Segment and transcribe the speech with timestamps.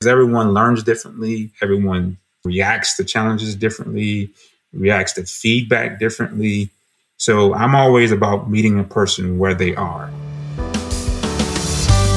[0.00, 4.30] Because everyone learns differently, everyone reacts to challenges differently,
[4.72, 6.70] reacts to feedback differently.
[7.18, 10.10] So I'm always about meeting a person where they are.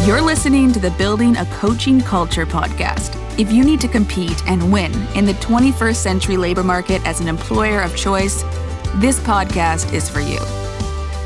[0.05, 3.19] You're listening to the Building a Coaching Culture podcast.
[3.37, 7.27] If you need to compete and win in the 21st century labor market as an
[7.27, 8.43] employer of choice,
[8.95, 10.39] this podcast is for you.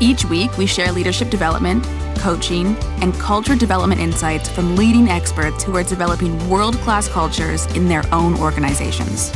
[0.00, 1.86] Each week, we share leadership development,
[2.18, 7.88] coaching, and culture development insights from leading experts who are developing world class cultures in
[7.88, 9.30] their own organizations.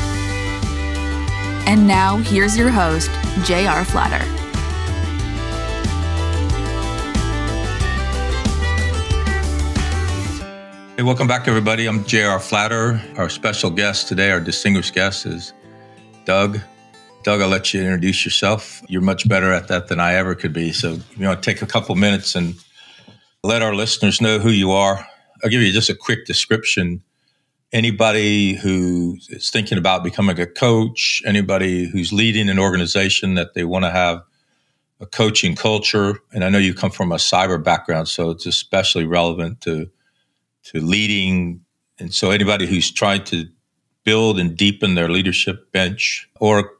[1.67, 3.11] And now, here's your host,
[3.45, 3.85] J.R.
[3.85, 4.25] Flatter.
[10.97, 11.87] Hey, welcome back, everybody.
[11.87, 12.39] I'm J.R.
[12.39, 13.01] Flatter.
[13.17, 15.53] Our special guest today, our distinguished guest, is
[16.25, 16.61] Doug
[17.23, 18.83] Doug, I'll let you introduce yourself.
[18.89, 20.73] You're much better at that than I ever could be.
[20.73, 22.55] So, you know, take a couple minutes and
[23.43, 25.07] let our listeners know who you are.
[25.43, 27.03] I'll give you just a quick description.
[27.73, 33.65] Anybody who is thinking about becoming a coach, anybody who's leading an organization that they
[33.65, 34.23] want to have
[35.01, 39.05] a coaching culture, and I know you come from a cyber background, so it's especially
[39.05, 39.91] relevant to
[40.65, 41.65] to leading.
[41.99, 43.47] And so, anybody who's trying to
[44.05, 46.71] build and deepen their leadership bench or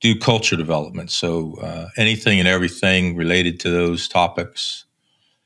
[0.00, 1.10] do culture development.
[1.10, 4.84] So uh, anything and everything related to those topics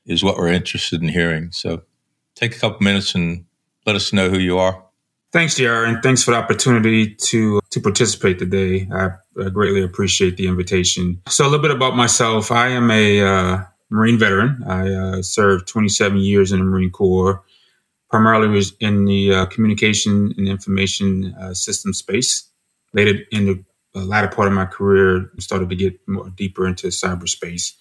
[0.06, 1.50] is what we're interested in hearing.
[1.52, 1.82] So
[2.34, 3.44] take a couple minutes and
[3.84, 4.82] let us know who you are.
[5.32, 8.88] Thanks, JR, and thanks for the opportunity to to participate today.
[8.92, 9.10] I,
[9.44, 11.20] I greatly appreciate the invitation.
[11.28, 12.50] So a little bit about myself.
[12.50, 13.58] I am a uh,
[13.90, 14.62] Marine veteran.
[14.66, 17.42] I uh, served 27 years in the Marine Corps,
[18.08, 22.48] primarily was in the uh, communication and information uh, system space.
[22.94, 26.88] Later in the the latter part of my career, started to get more deeper into
[26.88, 27.72] cyberspace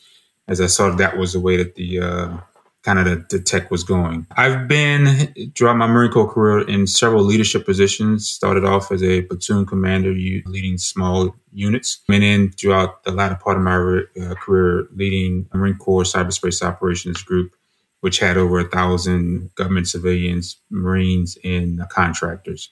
[0.47, 2.37] as I saw that was the way that the uh,
[2.83, 4.27] kind of the, the, tech was going.
[4.37, 8.27] I've been throughout my Marine Corps career in several leadership positions.
[8.29, 13.57] Started off as a platoon commander, leading small units, and then throughout the latter part
[13.57, 17.55] of my uh, career, leading Marine Corps Cyberspace Operations Group,
[18.01, 22.69] which had over a thousand government civilians, Marines, and contractors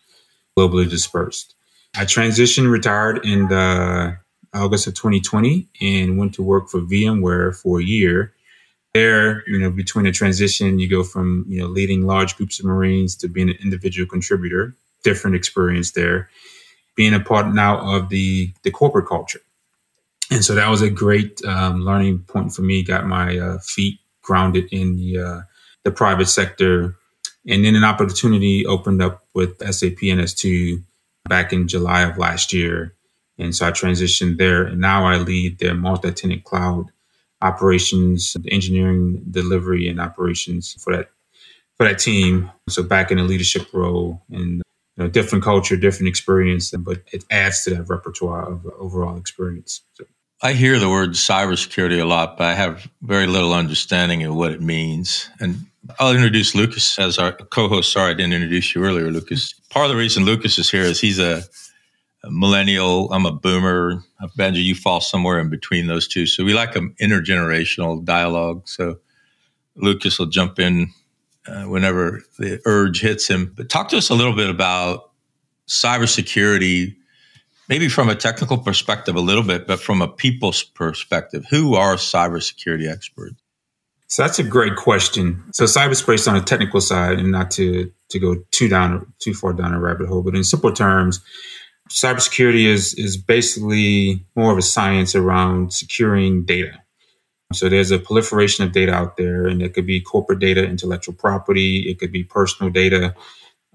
[0.56, 1.56] globally dispersed.
[1.95, 4.17] I transitioned, retired in the
[4.53, 8.33] August of 2020, and went to work for VMware for a year.
[8.93, 12.65] There, you know, between the transition, you go from you know leading large groups of
[12.65, 14.75] Marines to being an individual contributor.
[15.03, 16.29] Different experience there.
[16.95, 19.41] Being a part now of the the corporate culture,
[20.29, 22.83] and so that was a great um, learning point for me.
[22.83, 25.41] Got my uh, feet grounded in the uh,
[25.83, 26.95] the private sector,
[27.47, 30.83] and then an opportunity opened up with SAP NS2
[31.27, 32.93] back in July of last year.
[33.38, 34.63] And so I transitioned there.
[34.63, 36.91] And now I lead their multi tenant cloud
[37.41, 41.09] operations, engineering, delivery, and operations for that
[41.77, 42.51] for that team.
[42.69, 44.61] So back in a leadership role and
[44.95, 49.81] you know, different culture, different experience, but it adds to that repertoire of overall experience.
[49.95, 50.05] So.
[50.41, 54.51] I hear the word cybersecurity a lot, but I have very little understanding of what
[54.51, 55.29] it means.
[55.39, 55.65] And
[56.00, 57.94] I'll introduce Lucas as our co-host.
[57.94, 59.53] Sorry, I didn't introduce you earlier, Lucas.
[59.69, 61.44] Part of the reason Lucas is here is he's a, a
[62.25, 63.11] millennial.
[63.11, 64.03] I'm a boomer.
[64.38, 66.25] Benji, you fall somewhere in between those two.
[66.25, 68.67] So we like an intergenerational dialogue.
[68.67, 68.97] So
[69.75, 70.91] Lucas will jump in
[71.47, 73.53] uh, whenever the urge hits him.
[73.56, 75.12] But talk to us a little bit about
[75.67, 76.95] cybersecurity,
[77.69, 81.45] maybe from a technical perspective a little bit, but from a people's perspective.
[81.50, 83.35] Who are cybersecurity experts?
[84.07, 85.44] So that's a great question.
[85.53, 89.53] So cyberspace on a technical side, and not to to go too down too far
[89.53, 91.19] down a rabbit hole, but in simple terms,
[91.93, 96.81] cybersecurity is is basically more of a science around securing data.
[97.53, 101.13] So there's a proliferation of data out there, and it could be corporate data, intellectual
[101.13, 103.13] property, it could be personal data.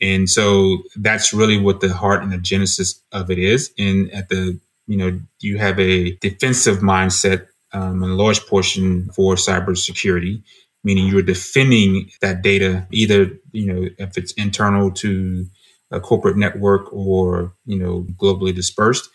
[0.01, 3.73] And so that's really what the heart and the genesis of it is.
[3.79, 9.35] And at the, you know, you have a defensive mindset um, a large portion for
[9.35, 10.43] cybersecurity,
[10.85, 15.47] meaning you're defending that data, either, you know, if it's internal to
[15.91, 19.09] a corporate network or, you know, globally dispersed.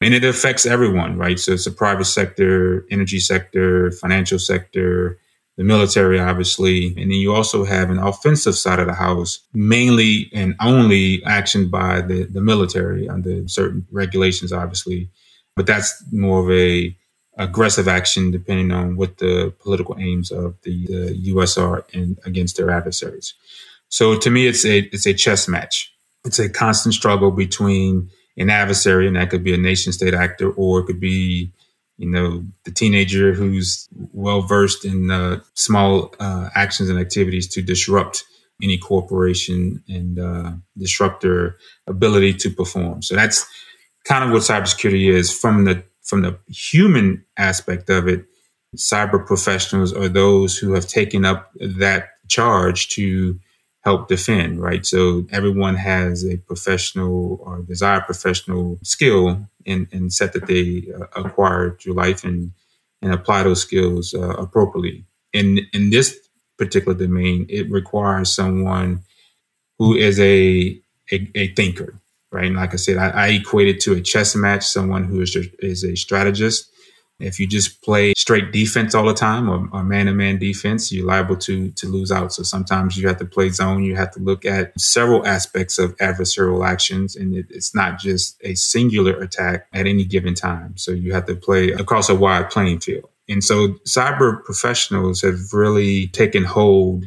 [0.00, 1.38] And it affects everyone, right?
[1.38, 5.18] So it's the private sector, energy sector, financial sector,
[5.56, 6.88] the military, obviously.
[6.88, 11.70] And then you also have an offensive side of the house, mainly and only actioned
[11.70, 15.10] by the, the military under certain regulations, obviously.
[15.56, 16.96] But that's more of a
[17.36, 21.58] aggressive action depending on what the political aims of the, the U.S.
[21.58, 23.34] are in, against their adversaries.
[23.88, 25.92] So to me, it's a it's a chess match.
[26.24, 30.50] It's a constant struggle between an adversary, and that could be a nation state actor,
[30.52, 31.52] or it could be,
[31.98, 37.62] you know, the teenager who's well versed in uh, small uh, actions and activities to
[37.62, 38.24] disrupt
[38.62, 41.56] any corporation and uh, disrupt their
[41.86, 43.02] ability to perform.
[43.02, 43.46] So that's
[44.04, 48.24] kind of what cybersecurity is from the from the human aspect of it.
[48.76, 53.38] Cyber professionals are those who have taken up that charge to
[53.82, 54.84] help defend, right?
[54.84, 61.06] So everyone has a professional or desired professional skill and, and set that they uh,
[61.24, 62.52] acquire through life and,
[63.00, 65.04] and apply those skills uh, appropriately.
[65.32, 66.18] In, in this
[66.58, 69.02] particular domain, it requires someone
[69.78, 70.78] who is a,
[71.10, 71.94] a, a thinker,
[72.30, 72.46] right?
[72.46, 75.34] And like I said, I, I equate it to a chess match, someone who is,
[75.60, 76.70] is a strategist
[77.20, 81.06] if you just play straight defense all the time or, man to man defense, you're
[81.06, 82.32] liable to to lose out.
[82.32, 83.82] So sometimes you have to play zone.
[83.82, 88.40] You have to look at several aspects of adversarial actions, and it, it's not just
[88.42, 90.76] a singular attack at any given time.
[90.76, 93.08] So you have to play across a wide playing field.
[93.28, 97.04] And so cyber professionals have really taken hold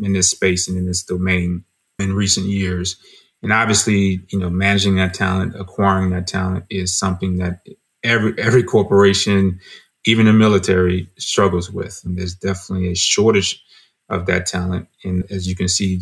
[0.00, 1.64] in this space and in this domain
[1.98, 2.96] in recent years.
[3.42, 7.60] And obviously, you know, managing that talent, acquiring that talent is something that
[8.04, 9.60] every every corporation,
[10.06, 12.00] even the military, struggles with.
[12.04, 13.62] And there's definitely a shortage
[14.08, 14.88] of that talent.
[15.04, 16.00] And as you can see,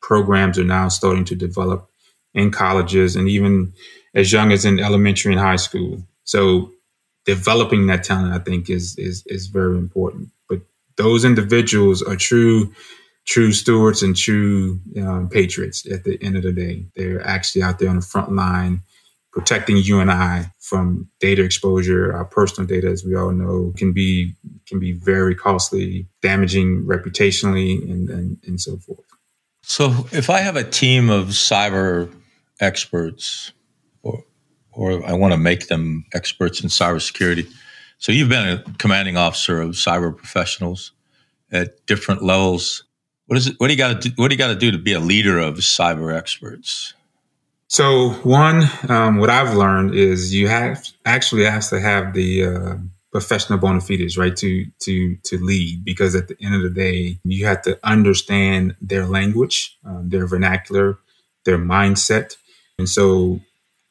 [0.00, 1.88] programs are now starting to develop
[2.34, 3.72] in colleges and even
[4.14, 6.02] as young as in elementary and high school.
[6.24, 6.70] So
[7.26, 10.30] developing that talent, I think, is is is very important.
[10.48, 10.60] But
[10.96, 12.72] those individuals are true
[13.26, 16.86] true stewards and true um, patriots at the end of the day.
[16.96, 18.82] They're actually out there on the front line
[19.32, 22.12] protecting you and I from data exposure.
[22.14, 24.34] Our personal data, as we all know, can be
[24.66, 29.00] can be very costly, damaging reputationally, and and, and so forth.
[29.62, 32.12] So, if I have a team of cyber
[32.60, 33.52] experts,
[34.02, 34.24] or
[34.72, 37.50] or I want to make them experts in cybersecurity,
[37.98, 40.92] so you've been a commanding officer of cyber professionals
[41.52, 42.84] at different levels.
[43.26, 43.54] What is it?
[43.58, 44.14] What do you got to do?
[44.16, 46.94] What do you got to do to be a leader of cyber experts?
[47.70, 52.74] So one, um, what I've learned is you have actually have to have the uh,
[53.12, 55.84] professional bona fides, right, to to to lead.
[55.84, 60.26] Because at the end of the day, you have to understand their language, um, their
[60.26, 60.98] vernacular,
[61.44, 62.36] their mindset,
[62.76, 63.38] and so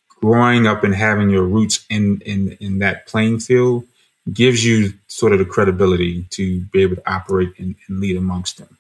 [0.10, 3.86] growing up and having your roots in in in that playing field
[4.30, 8.58] gives you sort of the credibility to be able to operate and, and lead amongst
[8.58, 8.78] them.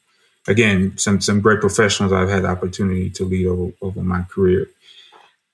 [0.49, 4.67] Again, some some great professionals I've had the opportunity to lead over, over my career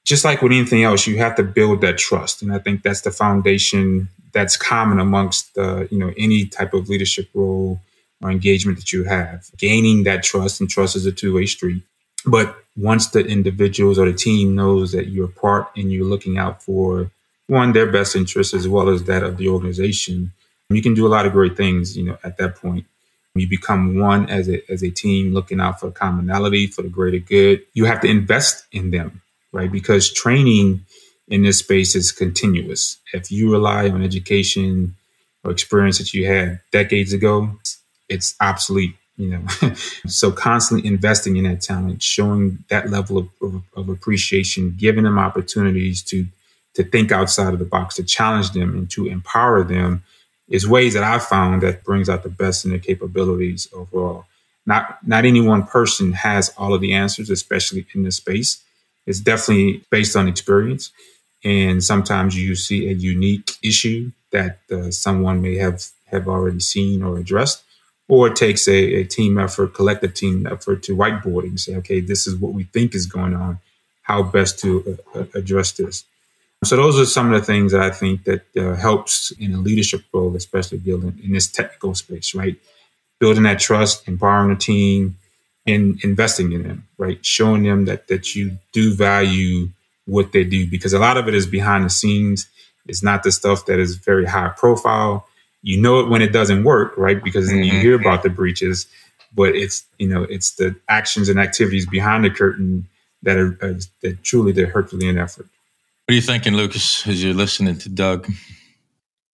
[0.05, 3.01] just like with anything else, you have to build that trust, and I think that's
[3.01, 7.81] the foundation that's common amongst uh, you know any type of leadership role
[8.21, 9.49] or engagement that you have.
[9.57, 11.83] Gaining that trust, and trust is a two way street.
[12.25, 16.61] But once the individuals or the team knows that you're part and you're looking out
[16.61, 17.11] for
[17.47, 20.31] one their best interests as well as that of the organization,
[20.69, 21.97] you can do a lot of great things.
[21.97, 22.85] You know, at that point,
[23.35, 27.19] you become one as a as a team, looking out for commonality for the greater
[27.19, 27.61] good.
[27.73, 29.21] You have to invest in them
[29.51, 29.71] right?
[29.71, 30.85] Because training
[31.27, 32.99] in this space is continuous.
[33.13, 34.95] If you rely on education
[35.43, 37.51] or experience that you had decades ago,
[38.09, 38.95] it's obsolete.
[39.17, 39.73] You know,
[40.07, 45.17] so constantly investing in that talent, showing that level of, of, of appreciation, giving them
[45.17, 46.27] opportunities to
[46.75, 50.03] to think outside of the box, to challenge them, and to empower them
[50.47, 54.25] is ways that I've found that brings out the best in their capabilities overall.
[54.65, 58.63] Not not any one person has all of the answers, especially in this space.
[59.05, 60.91] It's definitely based on experience.
[61.43, 67.03] And sometimes you see a unique issue that uh, someone may have, have already seen
[67.03, 67.63] or addressed,
[68.07, 71.99] or it takes a, a team effort, collective team effort to whiteboard and say, okay,
[71.99, 73.59] this is what we think is going on.
[74.01, 76.03] How best to uh, uh, address this?
[76.63, 79.59] So those are some of the things that I think that uh, helps in a
[79.59, 82.55] leadership role, especially building in this technical space, right?
[83.19, 85.17] Building that trust, empowering the team,
[85.67, 87.23] and investing in them, right?
[87.25, 89.69] Showing them that that you do value
[90.05, 92.47] what they do because a lot of it is behind the scenes.
[92.87, 95.27] It's not the stuff that is very high profile.
[95.61, 97.23] You know it when it doesn't work, right?
[97.23, 97.63] Because mm-hmm.
[97.63, 98.87] you hear about the breaches,
[99.33, 102.87] but it's you know it's the actions and activities behind the curtain
[103.23, 105.47] that are uh, that truly the Herculean effort.
[106.05, 108.31] What are you thinking, Lucas, as you're listening to Doug?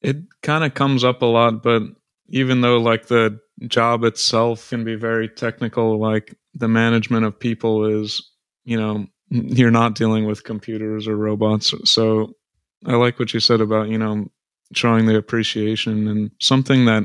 [0.02, 1.84] It kind of comes up a lot, but
[2.30, 7.86] even though like the job itself can be very technical like the management of people
[7.86, 8.22] is
[8.64, 12.34] you know you're not dealing with computers or robots so
[12.88, 14.26] i like what you said about you know
[14.74, 17.04] showing the appreciation and something that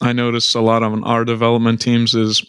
[0.00, 2.44] i notice a lot on our development teams is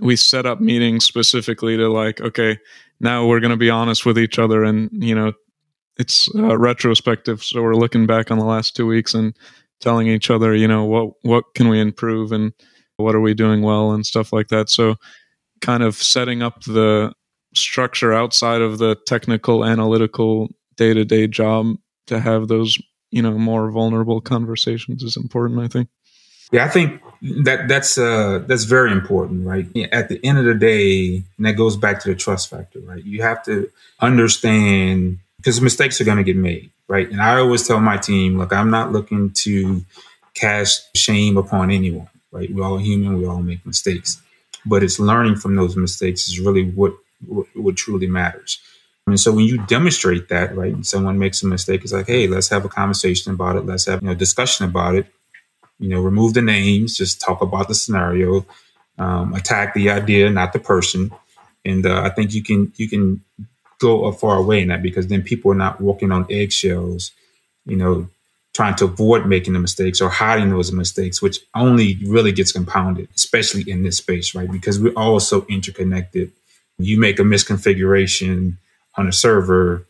[0.00, 2.58] we set up meetings specifically to like okay
[3.00, 5.32] now we're going to be honest with each other and you know
[5.98, 7.42] it's uh, retrospective.
[7.42, 9.36] So we're looking back on the last two weeks and
[9.80, 12.52] telling each other you know what what can we improve and
[12.96, 14.70] what are we doing well and stuff like that.
[14.70, 14.96] So
[15.60, 17.12] kind of setting up the
[17.54, 22.78] structure outside of the technical analytical day-to-day job to have those
[23.10, 25.88] you know more vulnerable conversations is important i think.
[26.50, 27.00] Yeah i think
[27.44, 29.66] that that's uh that's very important right?
[29.92, 33.04] At the end of the day and that goes back to the trust factor right?
[33.04, 33.70] You have to
[34.00, 38.38] understand because mistakes are going to get made right and i always tell my team
[38.38, 39.84] look i'm not looking to
[40.34, 44.22] cast shame upon anyone right we're all human we all make mistakes
[44.64, 46.94] but it's learning from those mistakes is really what
[47.26, 48.60] what, what truly matters
[49.06, 52.28] and so when you demonstrate that, right, and someone makes a mistake, it's like, hey,
[52.28, 53.66] let's have a conversation about it.
[53.66, 55.06] Let's have you know discussion about it.
[55.80, 58.46] You know, remove the names, just talk about the scenario,
[58.98, 61.10] um, attack the idea, not the person.
[61.64, 63.24] And uh, I think you can you can
[63.82, 67.12] go far away in that because then people are not walking on eggshells,
[67.66, 68.08] you know,
[68.54, 73.08] trying to avoid making the mistakes or hiding those mistakes, which only really gets compounded,
[73.16, 74.50] especially in this space, right?
[74.50, 76.32] Because we're all so interconnected.
[76.78, 78.56] You make a misconfiguration
[78.96, 79.86] on a server,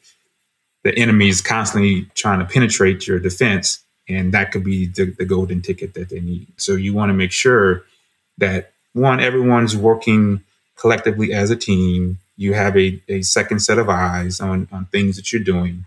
[0.84, 5.24] the enemy is constantly trying to penetrate your defense, and that could be the, the
[5.24, 6.48] golden ticket that they need.
[6.56, 7.84] So you want to make sure
[8.38, 10.42] that one, everyone's working
[10.76, 12.18] collectively as a team.
[12.36, 15.84] You have a, a second set of eyes on, on things that you're doing.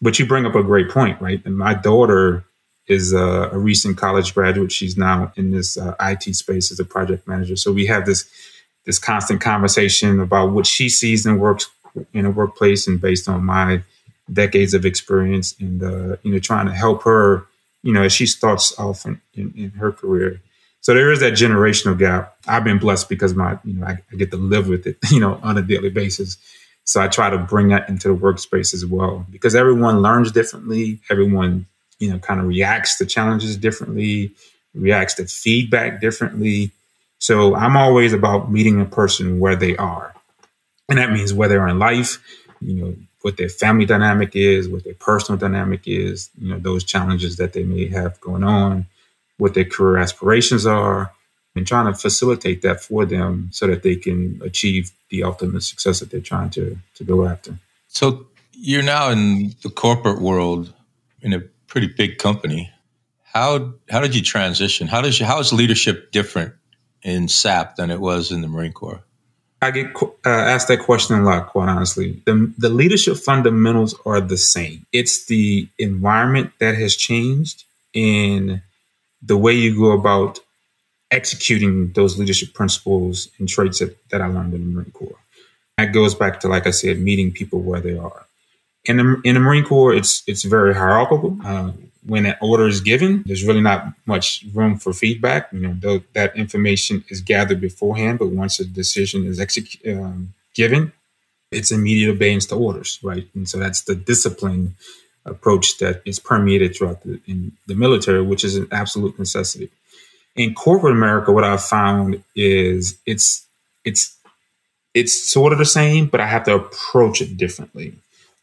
[0.00, 1.44] But you bring up a great point, right?
[1.44, 2.44] And my daughter
[2.86, 4.72] is a, a recent college graduate.
[4.72, 7.56] She's now in this uh, IT space as a project manager.
[7.56, 8.28] So we have this
[8.84, 11.70] this constant conversation about what she sees and works
[12.12, 13.82] in a workplace and based on my
[14.32, 17.46] decades of experience and uh, you know trying to help her
[17.82, 20.40] you know as she starts off in, in, in, her career
[20.84, 22.36] so there is that generational gap.
[22.46, 25.18] I've been blessed because my you know I, I, get to live with it you
[25.18, 26.36] know on a daily basis.
[26.84, 31.00] So i try to bring that into the workspace as well because everyone learns differently.
[31.10, 31.64] Everyone
[32.00, 34.34] you know kind of reacts to challenges differently
[34.74, 36.70] reacts to feedback differently.
[37.18, 40.14] So i'm always about meeting a person where they are.
[40.90, 42.22] And that means where they're in life,
[42.60, 46.84] you know, what their family dynamic is, what their personal dynamic is, you know, those
[46.84, 48.86] challenges that they may have going on,
[49.38, 51.12] what their career aspirations are,
[51.56, 56.00] and trying to facilitate that for them so that they can achieve the ultimate success
[56.00, 57.58] that they're trying to to go after.
[57.88, 60.72] So you're now in the corporate world
[61.22, 62.70] in a pretty big company.
[63.22, 64.86] How how did you transition?
[64.86, 66.54] How does you, how is leadership different
[67.02, 69.02] in SAP than it was in the Marine Corps?
[69.64, 72.22] I get uh, asked that question a lot, quite honestly.
[72.26, 74.84] The, the leadership fundamentals are the same.
[74.92, 77.64] It's the environment that has changed
[77.94, 78.60] in
[79.24, 80.40] the way you go about
[81.10, 85.18] executing those leadership principles and traits that, that I learned in the Marine Corps.
[85.78, 88.26] That goes back to, like I said, meeting people where they are.
[88.84, 91.38] In the, in the Marine Corps, it's it's very hierarchical.
[91.42, 91.72] Uh,
[92.06, 95.50] when an order is given, there's really not much room for feedback.
[95.52, 100.92] You know, that information is gathered beforehand, but once a decision is executed, um, given,
[101.50, 103.26] it's immediate obedience to orders, right?
[103.34, 104.74] And so that's the discipline
[105.24, 109.70] approach that is permeated throughout the, in the military, which is an absolute necessity.
[110.36, 113.46] In corporate America, what I've found is it's
[113.84, 114.16] it's
[114.92, 117.94] it's sort of the same, but I have to approach it differently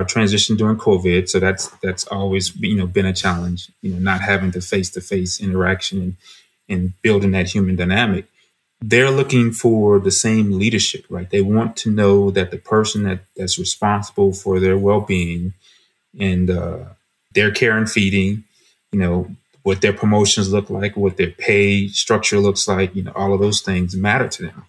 [0.05, 3.71] transition during COVID, so that's that's always you know been a challenge.
[3.81, 6.15] You know, not having the face to face interaction and
[6.69, 8.25] and building that human dynamic.
[8.83, 11.29] They're looking for the same leadership, right?
[11.29, 15.53] They want to know that the person that that's responsible for their well being
[16.19, 16.79] and uh,
[17.33, 18.43] their care and feeding,
[18.91, 23.11] you know, what their promotions look like, what their pay structure looks like, you know,
[23.15, 24.65] all of those things matter to them.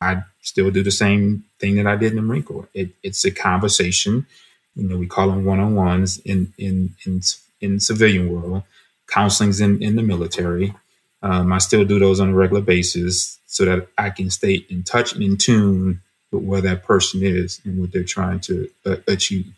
[0.00, 2.68] I still do the same thing that I did in the Marine Corps.
[2.72, 4.26] It, it's a conversation
[4.74, 7.20] you know, we call them one-on-ones in in in
[7.60, 8.62] in civilian world.
[9.08, 10.74] Counseling's in in the military.
[11.22, 14.82] Um, I still do those on a regular basis so that I can stay in
[14.84, 16.00] touch and in tune
[16.32, 19.52] with where that person is and what they're trying to uh, achieve.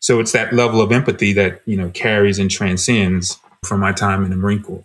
[0.00, 4.24] So it's that level of empathy that you know carries and transcends from my time
[4.24, 4.84] in the Marine Corps.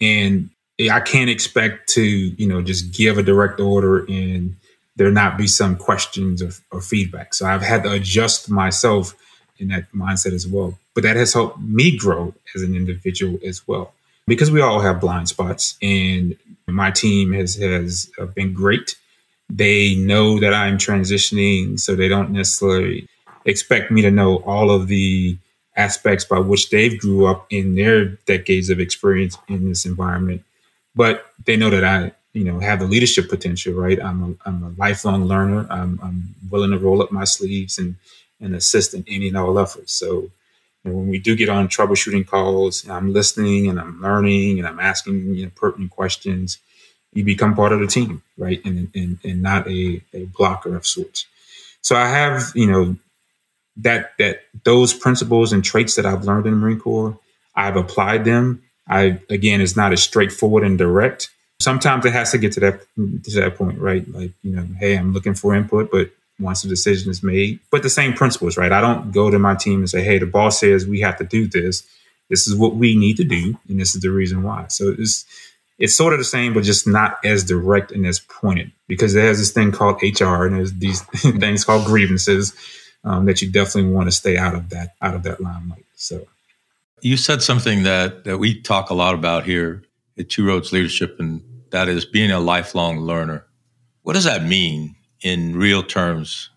[0.00, 0.50] And
[0.80, 4.56] I can't expect to you know just give a direct order and
[4.96, 7.34] there not be some questions or, or feedback.
[7.34, 9.14] So I've had to adjust myself
[9.58, 10.78] in that mindset as well.
[10.94, 13.92] But that has helped me grow as an individual as well.
[14.26, 16.36] Because we all have blind spots, and
[16.66, 18.96] my team has has uh, been great.
[19.48, 23.08] They know that I'm transitioning, so they don't necessarily
[23.46, 25.38] expect me to know all of the
[25.76, 30.42] aspects by which they've grew up in their decades of experience in this environment.
[30.94, 34.62] But they know that I you know have the leadership potential right i'm a, I'm
[34.62, 37.96] a lifelong learner I'm, I'm willing to roll up my sleeves and
[38.42, 40.30] and assist in any and all efforts so you
[40.84, 44.78] know, when we do get on troubleshooting calls i'm listening and i'm learning and i'm
[44.78, 46.58] asking you know pertinent questions
[47.16, 48.62] you become part of the team, right?
[48.64, 51.26] And, and, and not a, a blocker of sorts.
[51.80, 52.96] So I have, you know,
[53.78, 57.18] that, that those principles and traits that I've learned in the Marine Corps,
[57.54, 58.62] I've applied them.
[58.88, 61.30] I, again, it's not as straightforward and direct.
[61.60, 64.06] Sometimes it has to get to that, to that point, right?
[64.08, 67.82] Like, you know, hey, I'm looking for input, but once the decision is made, but
[67.82, 68.72] the same principles, right?
[68.72, 71.24] I don't go to my team and say, hey, the boss says we have to
[71.24, 71.82] do this.
[72.28, 74.66] This is what we need to do, and this is the reason why.
[74.68, 75.24] So it's
[75.78, 79.38] it's sort of the same, but just not as direct and as pointed because there's
[79.38, 81.02] this thing called HR and there's these
[81.38, 82.54] things called grievances
[83.06, 85.86] um, that you definitely want to stay out of that out of that limelight.
[85.94, 86.26] So
[87.00, 89.82] you said something that that we talk a lot about here
[90.18, 93.46] at Two Roads Leadership, and that is being a lifelong learner.
[94.02, 96.50] What does that mean in real terms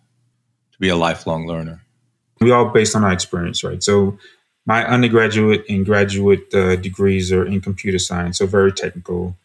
[0.74, 1.84] to be a lifelong learner?
[2.41, 3.84] We all based on our experience, right?
[3.84, 4.18] So
[4.65, 9.36] my undergraduate and graduate uh, degrees are in computer science, so very technical.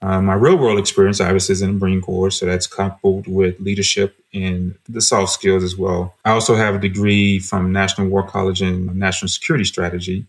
[0.00, 3.58] Uh, my real world experience, obviously, is in the Marine Corps, so that's coupled with
[3.58, 6.14] leadership and the soft skills as well.
[6.24, 10.26] I also have a degree from National War College in National Security Strategy.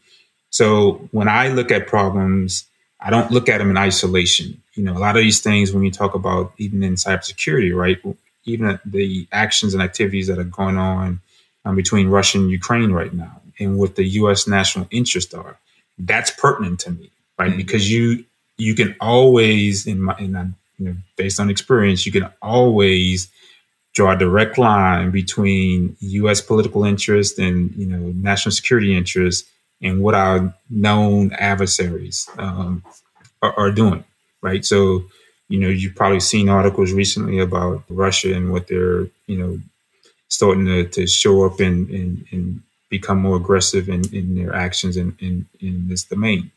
[0.49, 2.65] So when I look at problems,
[2.99, 4.61] I don't look at them in isolation.
[4.73, 8.01] You know, a lot of these things, when you talk about even in cybersecurity, right?
[8.45, 11.21] Even the actions and activities that are going on
[11.63, 14.47] um, between Russia and Ukraine right now, and what the U.S.
[14.47, 15.59] national interests are.
[15.99, 17.49] That's pertinent to me, right?
[17.49, 17.57] Mm-hmm.
[17.57, 18.25] Because you
[18.59, 23.29] you can always, in my, in you know, based on experience, you can always
[23.93, 26.41] draw a direct line between U.S.
[26.41, 29.45] political interest and you know national security interest
[29.81, 32.83] and what our known adversaries um,
[33.41, 34.03] are, are, doing,
[34.41, 34.65] right?
[34.65, 35.05] So,
[35.47, 39.59] you know, you've probably seen articles recently about Russia and what they're, you know,
[40.27, 44.97] starting to, to show up and, in, in become more aggressive in, in their actions
[44.97, 46.51] in, in, in this domain.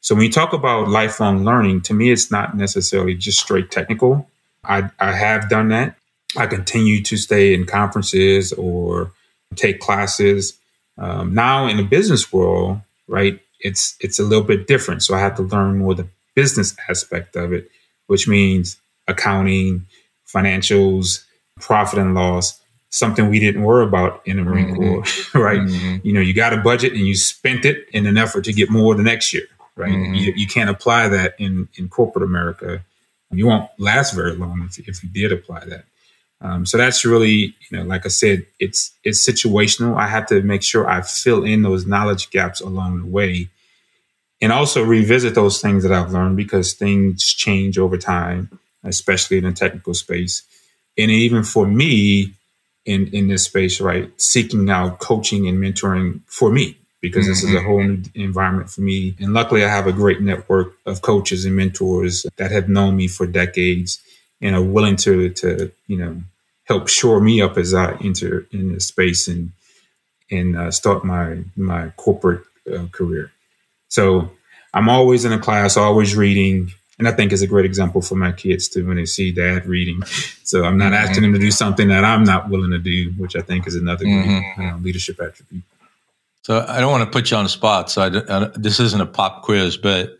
[0.00, 4.28] So when you talk about lifelong learning, to me, it's not necessarily just straight technical.
[4.64, 5.96] I, I have done that.
[6.36, 9.12] I continue to stay in conferences or
[9.54, 10.58] take classes.
[10.98, 15.02] Um, now in the business world, right, it's it's a little bit different.
[15.02, 17.70] So I have to learn more the business aspect of it,
[18.06, 19.86] which means accounting,
[20.26, 21.24] financials,
[21.60, 24.76] profit and loss something we didn't worry about in the Marine mm-hmm.
[24.76, 25.60] Corps, right?
[25.60, 26.06] Mm-hmm.
[26.06, 28.70] You know, you got a budget and you spent it in an effort to get
[28.70, 29.44] more the next year,
[29.76, 29.92] right?
[29.92, 30.14] Mm-hmm.
[30.14, 32.82] You, you, can't apply that in, in corporate America.
[33.30, 35.84] You won't last very long if, if you did apply that.
[36.40, 39.96] Um, so that's really, you know, like I said, it's it's situational.
[39.96, 43.48] I have to make sure I fill in those knowledge gaps along the way,
[44.42, 49.44] and also revisit those things that I've learned because things change over time, especially in
[49.44, 50.42] the technical space.
[50.98, 52.34] And even for me,
[52.84, 54.10] in in this space, right?
[54.20, 57.30] Seeking out coaching and mentoring for me because mm-hmm.
[57.30, 57.66] this is a mm-hmm.
[57.66, 59.14] whole new environment for me.
[59.20, 63.08] And luckily, I have a great network of coaches and mentors that have known me
[63.08, 64.00] for decades
[64.40, 66.22] and are willing to to you know
[66.64, 69.52] help shore me up as I enter in this space and
[70.30, 73.30] and uh, start my my corporate uh, career.
[73.88, 74.30] So
[74.74, 78.16] I'm always in a class, always reading, and I think is a great example for
[78.16, 80.02] my kids too when they see dad reading.
[80.46, 81.08] So I'm not mm-hmm.
[81.08, 83.74] asking them to do something that I'm not willing to do, which I think is
[83.74, 84.60] another mm-hmm.
[84.60, 85.64] great uh, leadership attribute.
[86.46, 87.90] So I don't want to put you on the spot.
[87.90, 90.16] So I, I, this isn't a pop quiz, but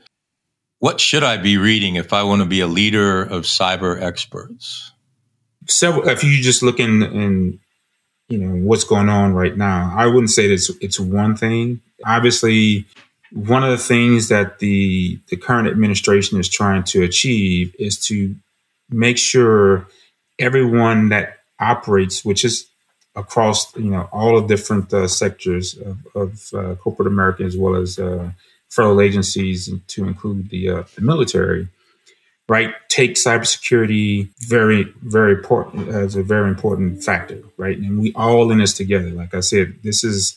[0.80, 4.90] what should I be reading if I want to be a leader of cyber experts?
[5.68, 6.08] Several.
[6.08, 7.60] If you just look in, in
[8.28, 11.80] you know what's going on right now, I wouldn't say that it's, it's one thing.
[12.04, 12.86] Obviously,
[13.30, 18.34] one of the things that the the current administration is trying to achieve is to
[18.90, 19.86] make sure
[20.40, 22.66] everyone that operates, which is
[23.16, 27.74] across you know all the different uh, sectors of, of uh, corporate America as well
[27.74, 28.30] as uh,
[28.68, 31.68] federal agencies, to include the, uh, the military,
[32.48, 32.74] right?
[32.88, 37.78] Take cybersecurity very very important as a very important factor, right?
[37.78, 39.10] And we all in this together.
[39.10, 40.36] Like I said, this is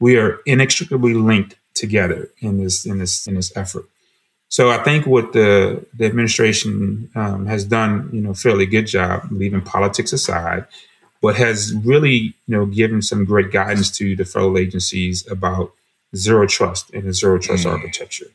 [0.00, 3.86] we are inextricably linked together in this in this in this effort.
[4.48, 9.26] So I think what the the administration um, has done, you know, fairly good job
[9.30, 10.66] leaving politics aside,
[11.20, 15.72] but has really, you know, given some great guidance to the federal agencies about
[16.14, 17.72] zero trust and a zero trust mm.
[17.72, 18.26] architecture,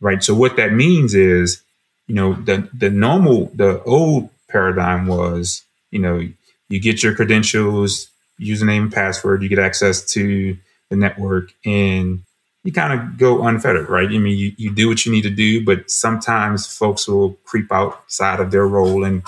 [0.00, 0.22] right?
[0.22, 1.62] So what that means is,
[2.06, 6.20] you know, the the normal the old paradigm was, you know,
[6.68, 8.08] you get your credentials,
[8.40, 10.56] username and password, you get access to
[10.90, 12.22] the network, and
[12.62, 14.08] you kind of go unfettered, right?
[14.08, 17.70] I mean, you, you do what you need to do, but sometimes folks will creep
[17.70, 19.22] outside of their role and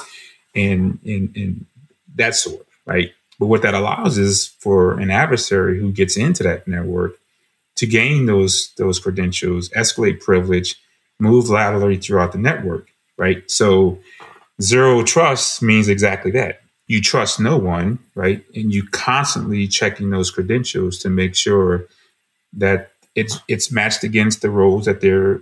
[0.55, 1.67] and and, and
[2.17, 3.11] that sort, right?
[3.39, 7.19] But what that allows is for an adversary who gets into that network
[7.77, 10.77] to gain those those credentials, escalate privilege,
[11.19, 13.49] move laterally throughout the network, right?
[13.51, 13.99] So
[14.61, 16.61] zero trust means exactly that.
[16.87, 18.45] You trust no one, right?
[18.55, 21.87] And you constantly checking those credentials to make sure
[22.55, 25.35] that it's it's matched against the roles that they're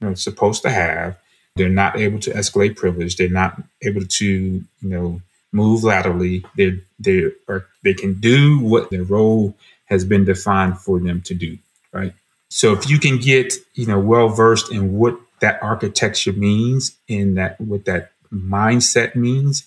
[0.00, 1.16] you know, supposed to have.
[1.56, 3.16] They're not able to escalate privilege.
[3.16, 5.20] They're not able to, you know,
[5.52, 6.44] move laterally.
[6.56, 9.56] They they are they can do what their role
[9.86, 11.58] has been defined for them to do,
[11.92, 12.12] right?
[12.48, 17.34] So if you can get, you know, well versed in what that architecture means in
[17.34, 19.66] that what that mindset means,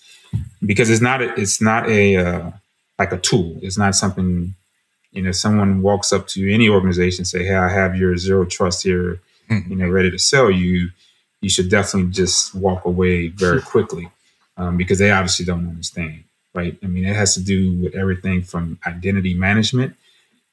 [0.65, 2.52] because it's not a, it's not a uh,
[3.00, 3.58] like a tool.
[3.62, 4.56] It's not something
[5.12, 5.32] you know.
[5.32, 9.70] Someone walks up to any organization say, "Hey, I have your zero trust here, mm-hmm.
[9.70, 10.89] you know, ready to sell you."
[11.41, 14.12] You should definitely just walk away very quickly
[14.62, 16.78] um, because they obviously don't understand, right?
[16.84, 19.95] I mean, it has to do with everything from identity management,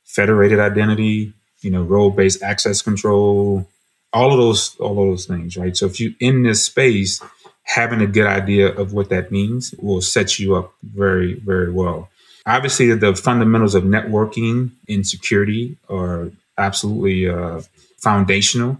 [0.04, 3.68] federated identity, you know, role based access control,
[4.14, 5.76] all of those, all of those things, right?
[5.76, 7.20] So if you in this space,
[7.64, 12.08] having a good idea of what that means will set you up very, very well.
[12.46, 17.60] Obviously, the fundamentals of networking and security are absolutely uh,
[17.98, 18.78] foundational.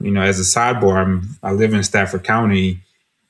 [0.00, 2.80] You know, as a sidebar, I'm, I live in Stafford County,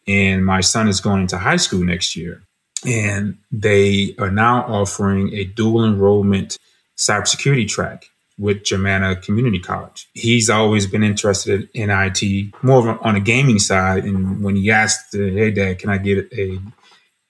[0.06, 2.42] and my son is going into high school next year.
[2.86, 6.58] And they are now offering a dual enrollment
[6.96, 10.08] cybersecurity track with Germanna Community College.
[10.12, 14.04] He's always been interested in IT, more on a gaming side.
[14.04, 16.58] And when he asked, "Hey, Dad, can I get a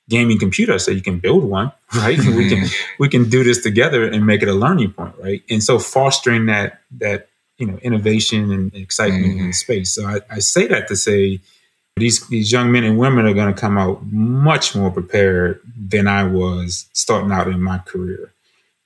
[0.09, 2.19] gaming computer?" I said, "You can build one, right?
[2.19, 2.67] we can
[2.99, 6.47] we can do this together and make it a learning point, right?" And so fostering
[6.47, 9.47] that that you know innovation and excitement mm-hmm.
[9.47, 9.95] in space.
[9.95, 11.41] So I, I say that to say
[11.97, 16.07] these these young men and women are going to come out much more prepared than
[16.07, 18.33] I was starting out in my career.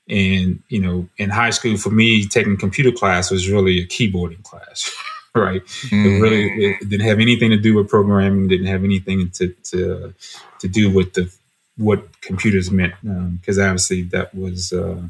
[0.08, 4.42] And, you know, in high school, for me, taking computer class was really a keyboarding
[4.42, 4.92] class,
[5.34, 5.64] right?
[5.64, 6.04] Mm.
[6.04, 10.14] It really it didn't have anything to do with programming, didn't have anything to, to,
[10.58, 11.32] to do with the
[11.76, 12.94] what computers meant,
[13.40, 15.00] because um, obviously that was uh,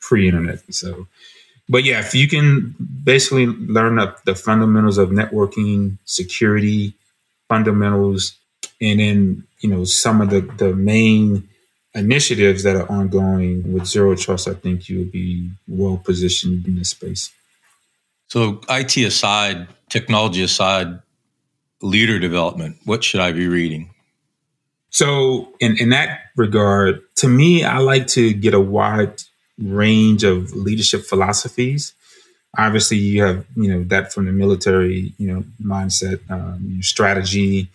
[0.00, 0.60] pre internet.
[0.74, 1.06] So,
[1.68, 2.74] but yeah, if you can
[3.04, 6.94] basically learn up the fundamentals of networking, security,
[7.52, 8.38] fundamentals,
[8.80, 11.46] and then, you know, some of the, the main
[11.94, 16.88] initiatives that are ongoing with Zero Trust, I think you'll be well positioned in this
[16.88, 17.30] space.
[18.28, 21.00] So, IT aside, technology aside,
[21.82, 23.90] leader development, what should I be reading?
[24.88, 29.20] So, in, in that regard, to me, I like to get a wide
[29.58, 31.92] range of leadership philosophies.
[32.58, 37.68] Obviously, you have you know that from the military, you know, mindset, um, strategy.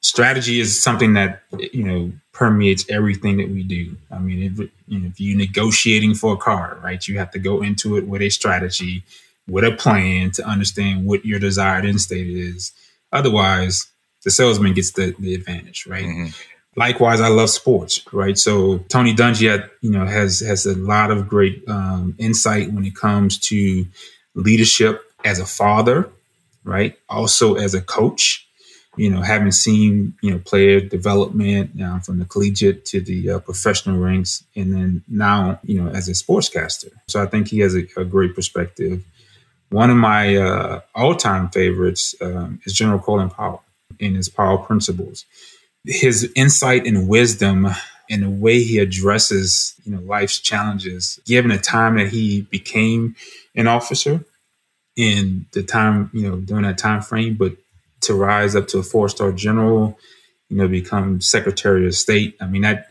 [0.00, 3.96] Strategy is something that you know permeates everything that we do.
[4.12, 7.38] I mean, if, you know, if you're negotiating for a car, right, you have to
[7.40, 9.02] go into it with a strategy,
[9.48, 12.72] with a plan to understand what your desired end state is.
[13.12, 13.88] Otherwise,
[14.22, 16.04] the salesman gets the, the advantage, right?
[16.04, 16.26] Mm-hmm.
[16.76, 18.38] Likewise, I love sports, right?
[18.38, 22.94] So Tony Dungy, you know, has has a lot of great um, insight when it
[22.94, 23.84] comes to
[24.38, 26.08] leadership as a father,
[26.64, 26.96] right?
[27.08, 28.46] Also as a coach,
[28.96, 33.38] you know, having seen, you know, player development uh, from the collegiate to the uh,
[33.38, 36.90] professional ranks, and then now, you know, as a sportscaster.
[37.06, 39.04] So I think he has a, a great perspective.
[39.70, 43.62] One of my uh, all-time favorites um, is General Colin Powell
[43.98, 45.26] in his Powell Principles.
[45.84, 47.68] His insight and wisdom
[48.10, 53.14] and the way he addresses, you know, life's challenges, given the time that he became
[53.54, 54.24] an officer
[54.98, 57.56] in the time, you know, during that time frame, but
[58.00, 59.96] to rise up to a four star general,
[60.50, 62.36] you know, become Secretary of State.
[62.40, 62.88] I mean, that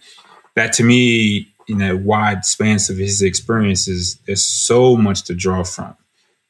[0.56, 5.63] that to me, in that wide span of his experiences, there's so much to draw
[5.63, 5.96] from.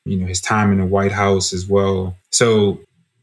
[0.05, 2.15] You know, his time in the White House as well.
[2.31, 2.79] So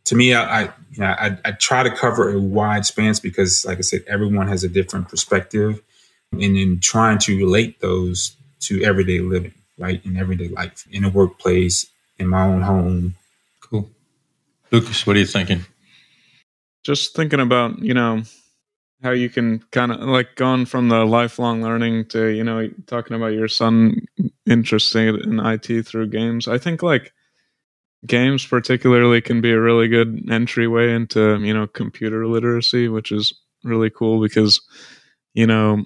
[0.07, 3.65] to me, I, I you know, I, I try to cover a wide span because,
[3.65, 5.81] like I said, everyone has a different perspective,
[6.33, 11.11] and in trying to relate those to everyday living, right, in everyday life, in the
[11.11, 11.87] workplace,
[12.19, 13.15] in my own home,
[13.61, 13.91] Cool.
[14.71, 15.65] Lucas, what are you thinking?
[16.85, 18.23] Just thinking about, you know,
[19.03, 23.17] how you can kind of like gone from the lifelong learning to, you know, talking
[23.17, 24.07] about your son
[24.47, 26.47] interested in IT through games.
[26.47, 27.13] I think like
[28.07, 33.33] games particularly can be a really good entryway into, you know, computer literacy, which is
[33.63, 34.61] really cool because,
[35.33, 35.85] you know,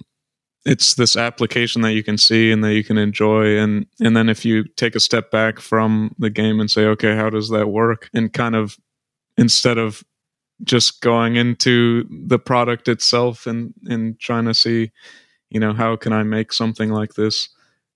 [0.65, 3.57] it's this application that you can see and that you can enjoy.
[3.57, 7.15] And and then if you take a step back from the game and say okay
[7.15, 8.09] how does that work?
[8.13, 8.77] And kind of
[9.37, 10.03] instead of
[10.63, 14.91] just going into the product itself and and trying to see
[15.49, 17.49] you know how can i make something like this?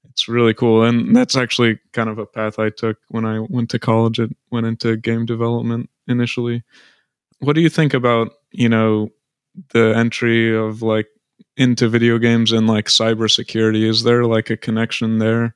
[0.10, 0.84] It's really cool.
[0.84, 4.20] And that's actually kind of a path i took when i went to college.
[4.20, 6.64] It went into game development initially.
[7.40, 9.10] What do you think about you know
[9.74, 11.08] the entry of like
[11.58, 13.88] into video games and like cybersecurity?
[13.88, 15.56] Is there like a connection there?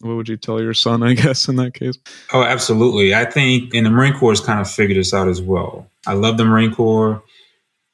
[0.00, 1.98] What would you tell your son, I guess, in that case?
[2.32, 3.14] Oh, absolutely.
[3.14, 5.90] I think, and the Marine Corps has kind of figured this out as well.
[6.06, 7.22] I love the Marine Corps,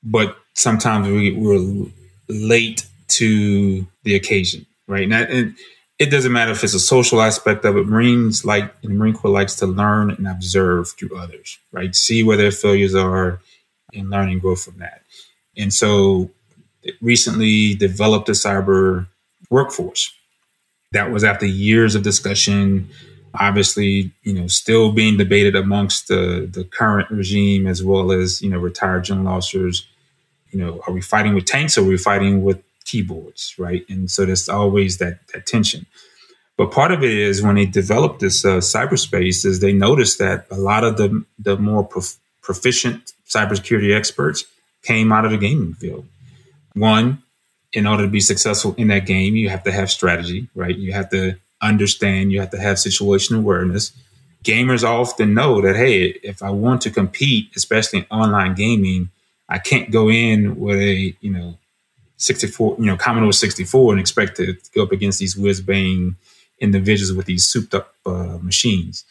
[0.02, 1.86] but sometimes we, we're
[2.28, 5.04] late to the occasion, right?
[5.04, 5.56] And, and
[5.98, 7.86] it doesn't matter if it's a social aspect of it.
[7.86, 11.94] Marines like the Marine Corps likes to learn and observe through others, right?
[11.94, 13.40] See where their failures are
[13.94, 15.02] and learn and grow from that.
[15.56, 16.30] And so
[17.00, 19.06] recently developed a cyber
[19.50, 20.12] workforce.
[20.92, 22.88] That was after years of discussion,
[23.38, 28.50] obviously, you know, still being debated amongst the, the current regime as well as, you
[28.50, 29.86] know, retired general officers.
[30.50, 33.84] You know, are we fighting with tanks or are we fighting with keyboards, right?
[33.88, 35.86] And so there's always that, that tension.
[36.56, 40.46] But part of it is when they developed this uh, cyberspace, is they noticed that
[40.50, 44.44] a lot of the the more prof- proficient cybersecurity experts
[44.82, 46.06] came out of the gaming field.
[46.74, 47.22] One,
[47.72, 50.76] in order to be successful in that game, you have to have strategy, right?
[50.76, 53.92] You have to understand, you have to have situational awareness.
[54.44, 59.10] Gamers often know that, hey, if I want to compete, especially in online gaming,
[59.48, 61.58] I can't go in with a, you know,
[62.16, 66.16] 64, you know, Commodore 64 and expect to go up against these whiz bang
[66.60, 69.04] individuals with these souped up uh, machines.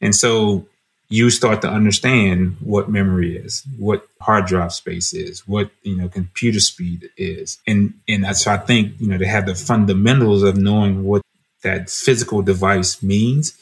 [0.00, 0.66] And so
[1.08, 6.08] you start to understand what memory is, what hard drive space is, what you know
[6.08, 10.56] computer speed is, and and that's I think you know they have the fundamentals of
[10.56, 11.22] knowing what
[11.62, 13.56] that physical device means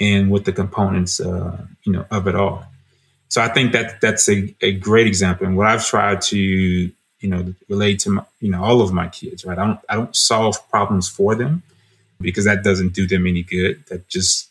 [0.00, 2.64] and what the components uh, you know of it all.
[3.28, 6.92] So I think that that's a, a great example, and what I've tried to you
[7.28, 9.44] know relate to my, you know all of my kids.
[9.44, 11.62] Right, I don't I don't solve problems for them
[12.20, 13.84] because that doesn't do them any good.
[13.88, 14.47] That just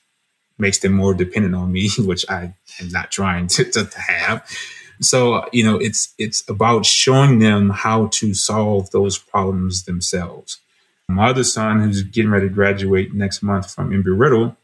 [0.58, 4.50] makes them more dependent on me, which I am not trying to, to, to have.
[5.00, 10.60] So, you know, it's it's about showing them how to solve those problems themselves.
[11.08, 14.58] My other son, who's getting ready to graduate next month from Embry-Riddle,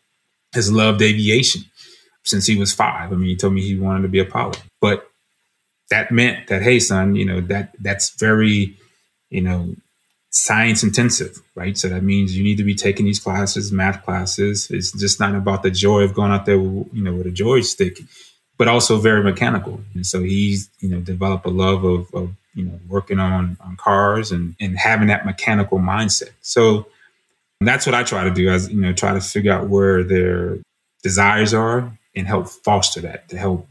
[0.53, 1.63] has loved aviation
[2.25, 3.11] since he was five.
[3.11, 5.07] I mean, he told me he wanted to be a pilot, but
[5.89, 8.77] that meant that, hey, son, you know that that's very,
[9.29, 9.75] you know,
[10.33, 11.77] science intensive, right?
[11.77, 14.69] So that means you need to be taking these classes, math classes.
[14.71, 17.99] It's just not about the joy of going out there, you know, with a joystick,
[18.57, 19.79] but also very mechanical.
[19.93, 23.77] And so he's, you know, developed a love of, of you know, working on on
[23.77, 26.31] cars and and having that mechanical mindset.
[26.41, 26.87] So
[27.61, 30.57] that's what I try to do as you know, try to figure out where their
[31.03, 33.67] desires are and help foster that to help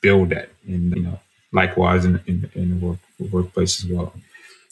[0.00, 0.48] build that.
[0.66, 1.20] And you know,
[1.52, 2.98] likewise in in, in the work,
[3.30, 4.14] workplace as well.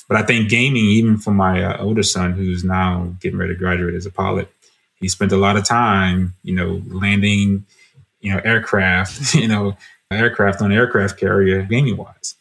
[0.09, 3.59] But I think gaming, even for my uh, older son, who's now getting ready to
[3.59, 4.49] graduate as a pilot,
[4.97, 7.65] he spent a lot of time, you know, landing,
[8.21, 9.77] you know, aircraft, you know,
[10.11, 12.35] aircraft on aircraft carrier gaming wise.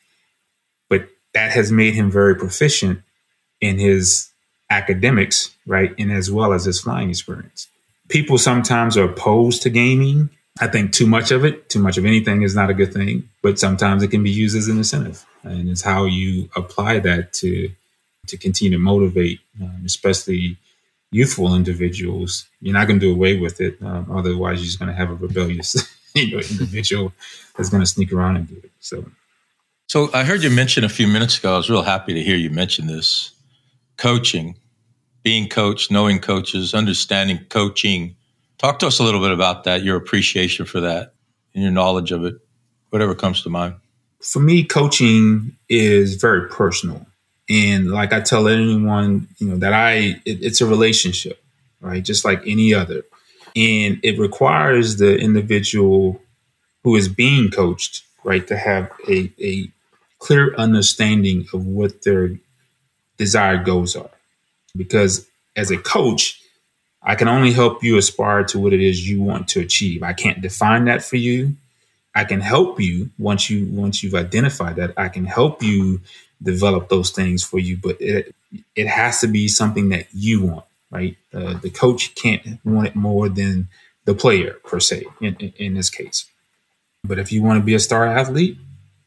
[0.90, 3.02] But that has made him very proficient
[3.62, 4.30] in his
[4.70, 5.94] academics, right?
[5.98, 7.68] And as well as his flying experience.
[8.10, 12.06] People sometimes are opposed to gaming I think too much of it, too much of
[12.06, 15.26] anything is not a good thing, but sometimes it can be used as an incentive.
[15.44, 17.70] And it's how you apply that to
[18.28, 20.58] to continue to motivate, um, especially
[21.12, 22.48] youthful individuals.
[22.62, 23.78] You're not going to do away with it.
[23.82, 25.76] Um, otherwise, you're just going to have a rebellious
[26.16, 27.12] you know, individual
[27.58, 28.72] that's going to sneak around and do it.
[28.80, 29.06] So,
[29.90, 31.56] so I heard you mention a few minutes ago.
[31.56, 33.32] I was real happy to hear you mention this
[33.98, 34.56] coaching,
[35.22, 38.16] being coached, knowing coaches, understanding coaching
[38.64, 41.16] Talk to us a little bit about that, your appreciation for that,
[41.54, 42.36] and your knowledge of it,
[42.92, 43.76] whatever comes to mind.
[44.24, 47.06] For me, coaching is very personal.
[47.50, 51.44] And like I tell anyone, you know, that I, it, it's a relationship,
[51.82, 52.04] right?
[52.04, 53.04] Just like any other.
[53.56, 56.22] And it requires the individual
[56.84, 59.70] who is being coached, right, to have a, a
[60.20, 62.32] clear understanding of what their
[63.18, 64.10] desired goals are.
[64.76, 66.42] Because as a coach,
[67.02, 70.02] I can only help you aspire to what it is you want to achieve.
[70.02, 71.58] I can't define that for you.
[72.16, 74.94] I can help you once you once you've identified that.
[74.98, 76.02] I can help you
[76.42, 78.36] develop those things for you, but it
[78.76, 81.18] it has to be something that you want, right?
[81.34, 83.68] Uh, the coach can't want it more than
[84.06, 86.26] the player per se in, in, in this case.
[87.04, 88.58] But if you want to be a star athlete,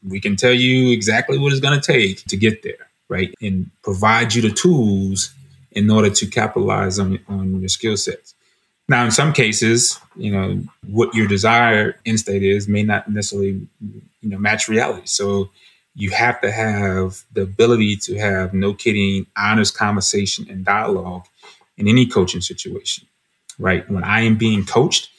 [0.07, 3.33] we can tell you exactly what it's going to take to get there, right?
[3.41, 5.33] And provide you the tools
[5.71, 8.33] in order to capitalize on, on your skill sets.
[8.89, 13.67] Now, in some cases, you know, what your desire end state is may not necessarily,
[14.21, 15.05] you know, match reality.
[15.05, 15.49] So
[15.95, 21.25] you have to have the ability to have no kidding, honest conversation and dialogue
[21.75, 23.07] in any coaching situation,
[23.59, 23.89] right?
[23.89, 25.09] When I am being coached,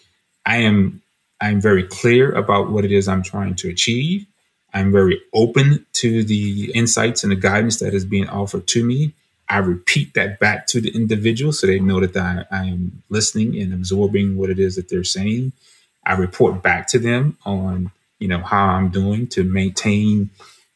[0.46, 1.02] I am
[1.40, 4.26] I am very clear about what it is I'm trying to achieve.
[4.74, 9.14] I'm very open to the insights and the guidance that is being offered to me.
[9.50, 13.58] I repeat that back to the individual so they know that I, I am listening
[13.58, 15.52] and absorbing what it is that they're saying.
[16.04, 20.30] I report back to them on, you know, how I'm doing to maintain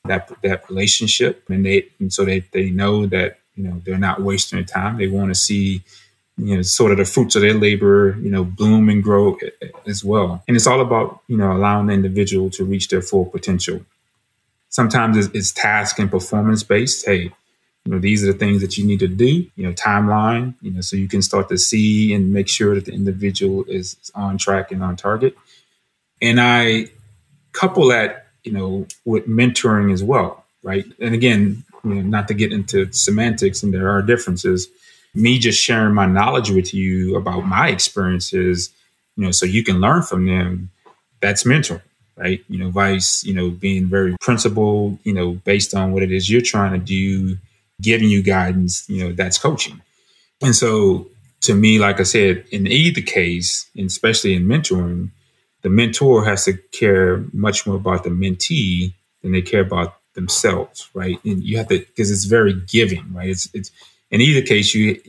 [0.04, 4.22] that that relationship, and they and so they they know that you know they're not
[4.22, 4.98] wasting their time.
[4.98, 5.82] They want to see
[6.38, 9.38] you know sort of the fruits of their labor you know bloom and grow
[9.86, 13.26] as well and it's all about you know allowing the individual to reach their full
[13.26, 13.84] potential
[14.68, 17.32] sometimes it's, it's task and performance based hey
[17.84, 20.70] you know these are the things that you need to do you know timeline you
[20.70, 24.38] know so you can start to see and make sure that the individual is on
[24.38, 25.36] track and on target
[26.20, 26.86] and i
[27.52, 32.34] couple that you know with mentoring as well right and again you know not to
[32.34, 34.68] get into semantics and there are differences
[35.14, 38.70] me just sharing my knowledge with you about my experiences,
[39.16, 40.70] you know, so you can learn from them,
[41.20, 41.82] that's mentoring,
[42.16, 42.42] right?
[42.48, 46.30] You know, vice, you know, being very principled, you know, based on what it is
[46.30, 47.36] you're trying to do,
[47.82, 49.82] giving you guidance, you know, that's coaching.
[50.40, 51.08] And so
[51.42, 55.10] to me, like I said, in either case, and especially in mentoring,
[55.62, 60.88] the mentor has to care much more about the mentee than they care about themselves,
[60.94, 61.18] right?
[61.24, 63.28] And you have to because it's very giving, right?
[63.28, 63.70] It's it's
[64.10, 65.00] in either case, you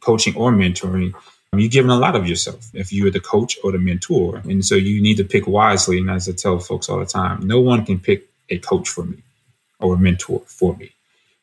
[0.00, 1.14] coaching or mentoring,
[1.60, 4.42] you're giving a lot of yourself if you're the coach or the mentor.
[4.44, 5.98] And so you need to pick wisely.
[5.98, 9.04] And as I tell folks all the time, no one can pick a coach for
[9.04, 9.18] me
[9.78, 10.93] or a mentor for me.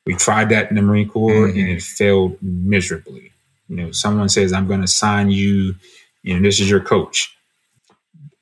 [0.06, 1.60] We tried that in the Marine Corps mm-hmm.
[1.60, 3.32] and it failed miserably.
[3.70, 5.76] You know, someone says, I'm going to sign you,
[6.24, 7.36] you know, this is your coach.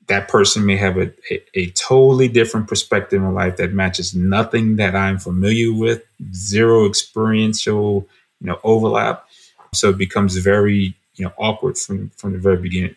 [0.08, 4.76] That person may have a, a, a totally different perspective in life that matches nothing
[4.76, 8.08] that I'm familiar with, zero experiential
[8.40, 9.26] you know overlap.
[9.74, 12.96] So it becomes very you know awkward from from the very beginning.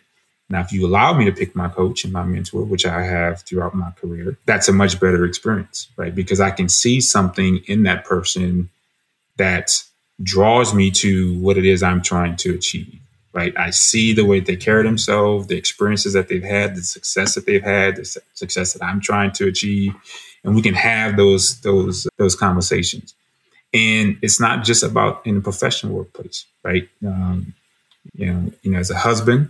[0.53, 3.41] Now, if you allow me to pick my coach and my mentor, which I have
[3.41, 6.13] throughout my career, that's a much better experience, right?
[6.13, 8.69] Because I can see something in that person
[9.37, 9.83] that
[10.21, 12.99] draws me to what it is I'm trying to achieve,
[13.33, 13.51] right?
[13.57, 17.47] I see the way they carry themselves, the experiences that they've had, the success that
[17.47, 19.95] they've had, the success that I'm trying to achieve,
[20.43, 23.15] and we can have those those those conversations.
[23.73, 26.87] And it's not just about in the professional workplace, right?
[27.03, 27.55] Um,
[28.13, 29.49] you know, you know, as a husband,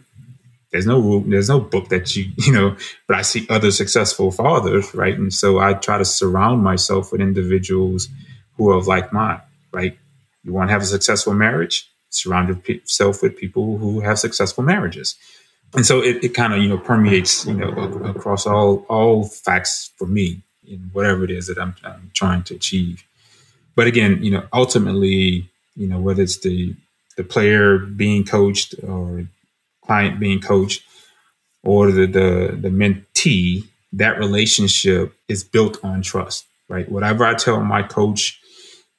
[0.73, 2.75] there's no rule, there's no book that you, you know,
[3.07, 5.17] but I see other successful fathers, right?
[5.17, 8.09] And so I try to surround myself with individuals
[8.57, 9.97] who are of like mind, right?
[10.43, 15.15] You want to have a successful marriage, surround yourself with people who have successful marriages.
[15.75, 17.69] And so it, it kind of, you know, permeates, you know,
[18.05, 22.55] across all, all facts for me in whatever it is that I'm, I'm trying to
[22.55, 23.03] achieve.
[23.75, 26.75] But again, you know, ultimately, you know, whether it's the
[27.15, 29.27] the player being coached or
[29.85, 30.83] client being coached
[31.63, 36.89] or the the, the mentee, that relationship is built on trust, right?
[36.89, 38.39] Whatever I tell my coach,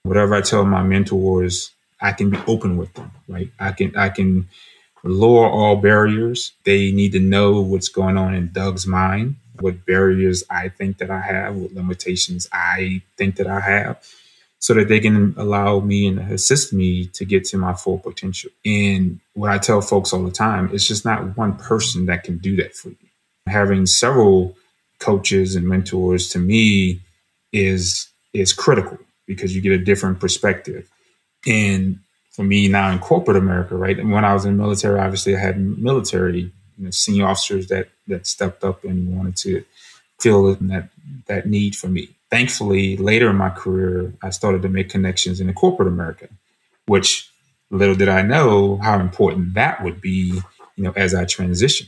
[0.03, 1.71] whatever I tell my mentors,
[2.01, 3.51] I can be open with them, right?
[3.59, 4.49] I can I can
[5.03, 6.53] lower all barriers.
[6.65, 11.11] They need to know what's going on in Doug's mind, what barriers I think that
[11.11, 14.03] I have, what limitations I think that I have
[14.65, 18.51] so that they can allow me and assist me to get to my full potential.
[18.65, 22.39] And what I tell folks all the time, it's just not one person that can
[22.39, 22.97] do that for you.
[23.47, 24.57] Having several
[25.01, 27.01] coaches and mentors to me
[27.53, 28.97] is is critical
[29.27, 30.89] because you get a different perspective.
[31.47, 31.99] And
[32.31, 33.99] for me now in corporate America, right?
[33.99, 36.41] And when I was in military, obviously I had military,
[36.79, 39.63] you know, senior officers that that stepped up and wanted to
[40.19, 40.89] feel that
[41.27, 45.47] that need for me thankfully, later in my career, I started to make connections in
[45.47, 46.29] the corporate America,
[46.87, 47.31] which
[47.71, 50.43] little did I know how important that would be,
[50.75, 51.87] you know, as I transition.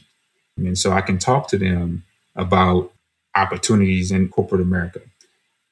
[0.57, 2.05] And so I can talk to them
[2.37, 2.93] about
[3.35, 5.01] opportunities in corporate America.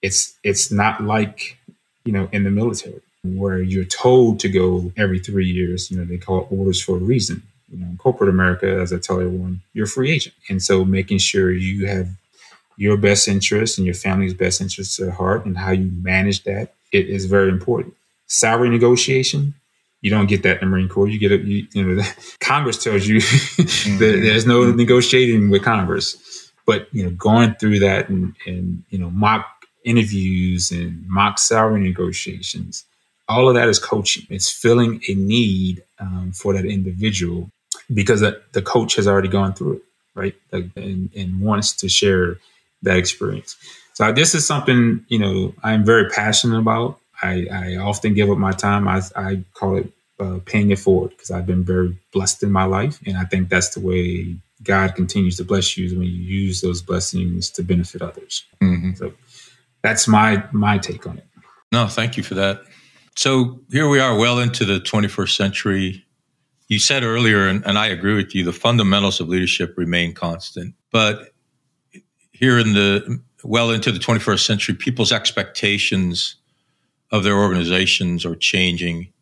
[0.02, 1.56] It's it's not like,
[2.04, 5.88] you know, in the military where you're told to go every three years.
[5.88, 7.44] You know, they call it orders for a reason.
[7.70, 10.34] You know, in corporate America, as I tell everyone, you're a free agent.
[10.50, 12.08] And so making sure you have
[12.76, 16.74] your best interest and your family's best interests at heart and how you manage that
[16.94, 17.94] it is very important.
[18.26, 19.54] Salary negotiation,
[20.00, 21.08] you don't get that in the Marine Corps.
[21.08, 22.02] You get it, you, you know,
[22.40, 23.98] Congress tells you mm-hmm.
[23.98, 26.52] that there's no negotiating with Congress.
[26.66, 29.46] But, you know, going through that and, and, you know, mock
[29.84, 32.84] interviews and mock salary negotiations,
[33.28, 34.26] all of that is coaching.
[34.30, 37.50] It's filling a need um, for that individual
[37.92, 39.82] because the coach has already gone through it,
[40.14, 40.34] right?
[40.52, 42.38] and, and wants to share
[42.84, 43.56] that experience.
[43.94, 46.98] So this is something you know I'm very passionate about.
[47.22, 48.88] I, I often give up my time.
[48.88, 52.64] I, I call it uh, paying it forward because I've been very blessed in my
[52.64, 56.60] life, and I think that's the way God continues to bless you when you use
[56.60, 58.44] those blessings to benefit others.
[58.62, 58.94] Mm-hmm.
[58.94, 59.12] So
[59.82, 61.26] that's my my take on it.
[61.72, 62.62] No, thank you for that.
[63.16, 66.04] So here we are, well into the 21st century.
[66.68, 70.74] You said earlier, and, and I agree with you, the fundamentals of leadership remain constant.
[70.90, 71.33] But
[72.34, 76.36] here in the well into the 21st century, people's expectations
[77.10, 79.12] of their organizations are changing.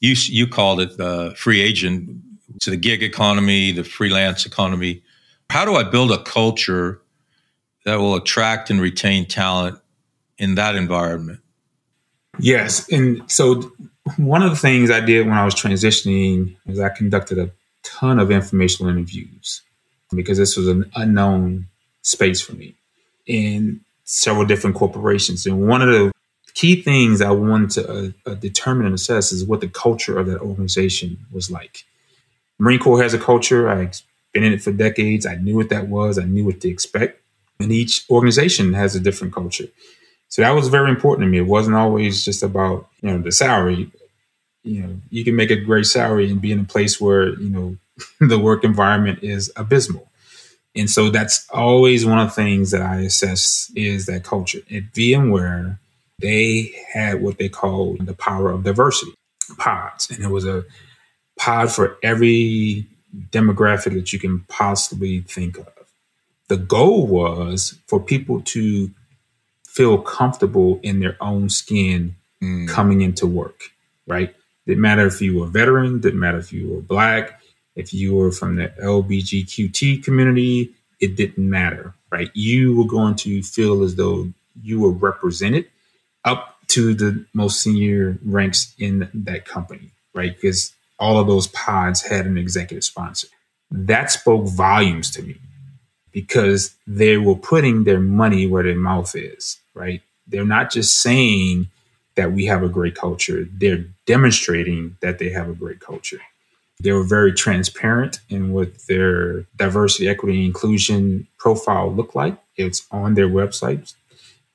[0.00, 2.20] You you called it the free agent,
[2.60, 5.02] to the gig economy, the freelance economy.
[5.48, 7.00] How do I build a culture
[7.84, 9.78] that will attract and retain talent
[10.38, 11.40] in that environment?
[12.38, 13.72] Yes, and so
[14.16, 17.50] one of the things I did when I was transitioning is I conducted a
[17.82, 19.62] ton of informational interviews
[20.12, 21.68] because this was an unknown
[22.02, 22.74] space for me
[23.26, 25.46] in several different corporations.
[25.46, 26.12] And one of the
[26.54, 30.26] key things I wanted to uh, uh, determine and assess is what the culture of
[30.26, 31.84] that organization was like.
[32.58, 33.68] Marine Corps has a culture.
[33.68, 35.26] I've been in it for decades.
[35.26, 36.18] I knew what that was.
[36.18, 37.22] I knew what to expect.
[37.58, 39.66] And each organization has a different culture.
[40.28, 41.38] So that was very important to me.
[41.38, 43.90] It wasn't always just about, you know, the salary.
[44.62, 47.50] You know, you can make a great salary and be in a place where, you
[47.50, 47.76] know,
[48.20, 50.09] the work environment is abysmal.
[50.74, 54.60] And so that's always one of the things that I assess is that culture.
[54.70, 55.78] At VMware,
[56.20, 59.12] they had what they called the power of diversity
[59.58, 60.10] pods.
[60.10, 60.64] And it was a
[61.38, 62.86] pod for every
[63.30, 65.66] demographic that you can possibly think of.
[66.48, 68.90] The goal was for people to
[69.66, 72.68] feel comfortable in their own skin mm.
[72.68, 73.62] coming into work,
[74.06, 74.34] right?
[74.66, 77.40] Didn't matter if you were a veteran, didn't matter if you were black,
[77.80, 82.30] if you were from the LBGQT community, it didn't matter, right?
[82.34, 84.28] You were going to feel as though
[84.62, 85.66] you were represented
[86.24, 90.34] up to the most senior ranks in that company, right?
[90.34, 93.28] Because all of those pods had an executive sponsor.
[93.70, 95.36] That spoke volumes to me
[96.12, 100.02] because they were putting their money where their mouth is, right?
[100.26, 101.68] They're not just saying
[102.16, 106.20] that we have a great culture, they're demonstrating that they have a great culture.
[106.80, 112.36] They were very transparent in what their diversity, equity, inclusion profile looked like.
[112.56, 113.94] It's on their website.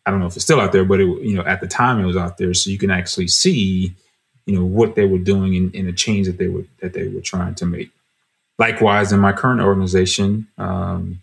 [0.06, 2.00] I don't know if it's still out there, but it, you know, at the time
[2.00, 3.94] it was out there, so you can actually see,
[4.46, 7.08] you know, what they were doing in, in the change that they were that they
[7.08, 7.92] were trying to make.
[8.58, 11.22] Likewise, in my current organization, um,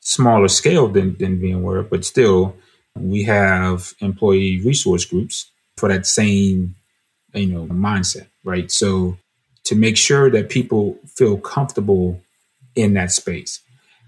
[0.00, 2.56] smaller scale than, than VMware, but still,
[2.96, 6.74] we have employee resource groups for that same,
[7.34, 8.70] you know, mindset, right?
[8.70, 9.18] So
[9.64, 12.20] to make sure that people feel comfortable
[12.74, 13.60] in that space.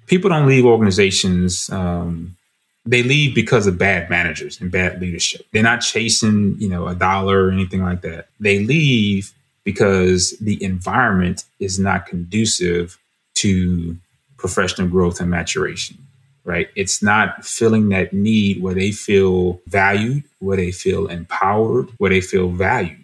[0.06, 1.70] People don't leave organizations.
[1.70, 2.36] Um,
[2.84, 5.46] they leave because of bad managers and bad leadership.
[5.52, 8.26] They're not chasing, you know, a dollar or anything like that.
[8.40, 9.32] They leave
[9.64, 12.98] because the environment is not conducive
[13.34, 13.96] to
[14.36, 15.96] professional growth and maturation,
[16.44, 16.68] right?
[16.74, 22.20] It's not filling that need where they feel valued, where they feel empowered, where they
[22.20, 23.01] feel valued.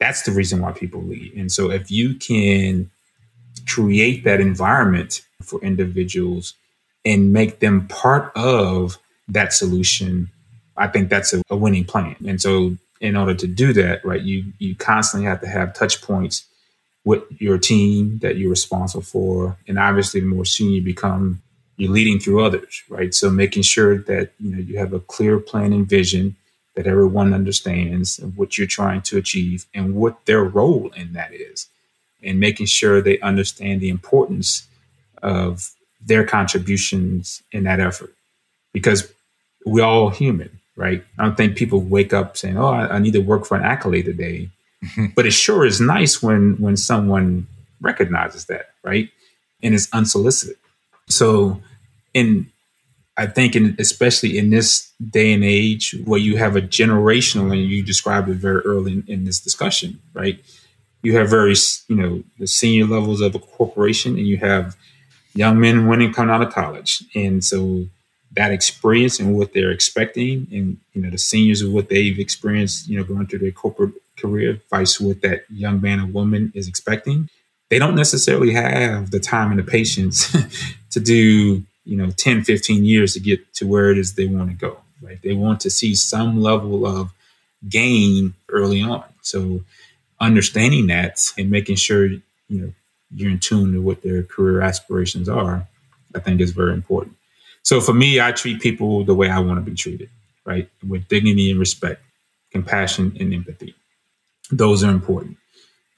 [0.00, 1.36] That's the reason why people leave.
[1.36, 2.90] And so if you can
[3.68, 6.54] create that environment for individuals
[7.04, 8.98] and make them part of
[9.28, 10.30] that solution,
[10.76, 12.16] I think that's a, a winning plan.
[12.26, 16.02] And so in order to do that, right, you you constantly have to have touch
[16.02, 16.44] points
[17.04, 19.56] with your team that you're responsible for.
[19.68, 21.42] And obviously the more senior you become,
[21.76, 23.14] you're leading through others, right?
[23.14, 26.36] So making sure that you know you have a clear plan and vision
[26.76, 31.66] that everyone understands what you're trying to achieve and what their role in that is,
[32.22, 34.66] and making sure they understand the importance
[35.22, 38.14] of their contributions in that effort.
[38.72, 39.12] Because
[39.66, 41.04] we're all human, right?
[41.18, 43.64] I don't think people wake up saying, "Oh, I, I need to work for an
[43.64, 44.48] accolade today,"
[45.14, 47.46] but it sure is nice when when someone
[47.80, 49.10] recognizes that, right,
[49.62, 50.56] and it's unsolicited.
[51.08, 51.60] So,
[52.14, 52.50] in
[53.16, 57.60] I think, in, especially in this day and age where you have a generational, and
[57.60, 60.40] you described it very early in, in, this discussion, right?
[61.02, 61.54] You have very,
[61.88, 64.76] you know, the senior levels of a corporation, and you have
[65.34, 67.86] young men and women coming out of college, and so
[68.32, 72.88] that experience and what they're expecting, and you know, the seniors of what they've experienced,
[72.88, 76.68] you know, going through their corporate career, vice what that young man or woman is
[76.68, 77.28] expecting.
[77.70, 80.34] They don't necessarily have the time and the patience
[80.90, 84.50] to do you know 10 15 years to get to where it is they want
[84.50, 84.78] to go.
[85.02, 87.12] Right they want to see some level of
[87.68, 89.04] gain early on.
[89.22, 89.62] So
[90.20, 92.72] understanding that and making sure you know
[93.14, 95.66] you're in tune to what their career aspirations are
[96.16, 97.16] i think is very important.
[97.62, 100.10] So for me i treat people the way i want to be treated
[100.46, 100.68] right?
[100.88, 102.02] With dignity and respect
[102.50, 103.74] compassion and empathy.
[104.50, 105.36] Those are important.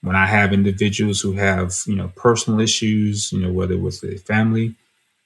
[0.02, 4.00] When i have individuals who have you know personal issues you know whether it was
[4.00, 4.74] their family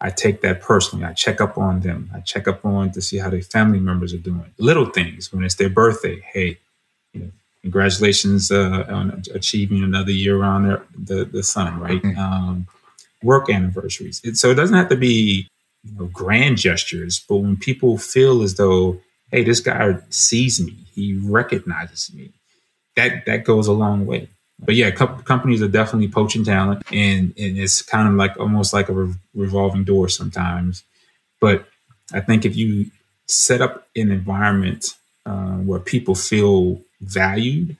[0.00, 1.04] I take that personally.
[1.04, 2.10] I check up on them.
[2.14, 4.52] I check up on to see how their family members are doing.
[4.58, 6.20] Little things when it's their birthday.
[6.32, 6.58] Hey,
[7.12, 7.30] you know,
[7.62, 12.02] congratulations uh, on achieving another year around their, the the sun, right?
[12.02, 12.18] Mm-hmm.
[12.18, 12.66] Um,
[13.22, 14.20] work anniversaries.
[14.22, 15.48] It, so it doesn't have to be
[15.82, 20.76] you know, grand gestures, but when people feel as though, hey, this guy sees me,
[20.94, 22.32] he recognizes me,
[22.96, 24.28] that that goes a long way.
[24.58, 28.72] But yeah, co- companies are definitely poaching talent, and and it's kind of like almost
[28.72, 30.82] like a re- revolving door sometimes.
[31.40, 31.66] But
[32.12, 32.90] I think if you
[33.26, 34.94] set up an environment
[35.26, 37.76] uh, where people feel valued,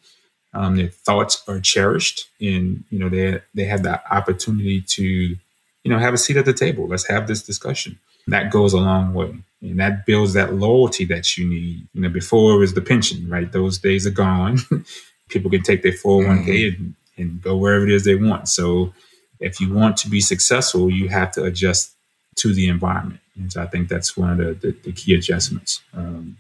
[0.55, 5.39] um, their thoughts are cherished, and you know they they have the opportunity to you
[5.87, 6.89] know have a seat at the table.
[6.89, 7.99] Let's have this discussion.
[8.29, 11.87] That goes a long way, and that builds that loyalty that you need.
[11.95, 13.51] You know, before it was the pension, right?
[13.51, 14.59] Those days are gone.
[15.29, 16.83] people can take their 401k mm-hmm.
[16.83, 18.49] and, and go wherever it is they want.
[18.49, 18.93] So
[19.41, 21.95] if you want to be successful, you have to adjust
[22.37, 23.21] to the environment.
[23.37, 25.83] And so I think that's one of the, the, the key adjustments.
[25.95, 26.37] Um,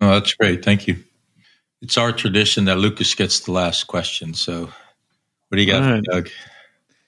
[0.00, 0.64] oh, that's great.
[0.64, 0.96] Thank you.
[1.80, 4.34] It's our tradition that Lucas gets the last question.
[4.34, 4.70] So
[5.48, 6.02] what do you got, right.
[6.10, 6.28] Doug?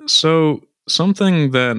[0.06, 1.76] So something that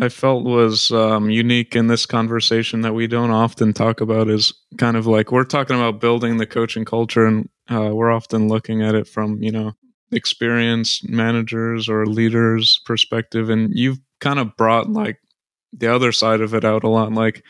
[0.00, 4.54] I felt was um, unique in this conversation that we don't often talk about is
[4.78, 8.82] kind of like we're talking about building the coaching culture, and uh, we're often looking
[8.82, 9.72] at it from you know
[10.10, 15.18] experienced managers or leaders perspective, and you've kind of brought like
[15.72, 17.42] the other side of it out a lot, like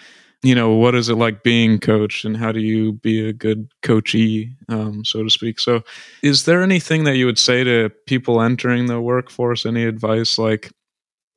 [0.42, 3.70] you know what is it like being coached and how do you be a good
[3.82, 5.60] coachee um, so to speak?
[5.60, 5.82] So
[6.22, 10.72] is there anything that you would say to people entering the workforce any advice like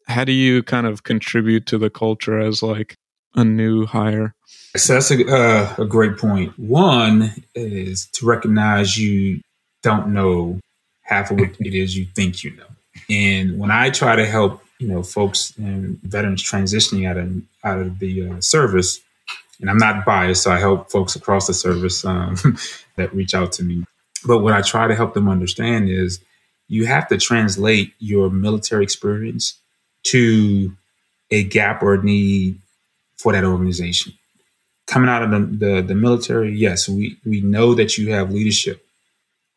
[0.07, 2.95] how do you kind of contribute to the culture as like
[3.35, 4.33] a new hire?
[4.75, 6.57] So that's a, uh, a great point.
[6.59, 9.41] One is to recognize you
[9.83, 10.59] don't know
[11.01, 12.65] half of what it is you think you know.
[13.09, 17.79] And when I try to help, you know, folks and veterans transitioning out of out
[17.79, 18.99] of the uh, service,
[19.61, 22.35] and I'm not biased, so I help folks across the service um,
[22.95, 23.85] that reach out to me.
[24.25, 26.19] But what I try to help them understand is
[26.67, 29.59] you have to translate your military experience
[30.03, 30.75] to
[31.31, 32.59] a gap or need
[33.17, 34.13] for that organization.
[34.87, 38.85] Coming out of the, the, the military, yes, we, we know that you have leadership,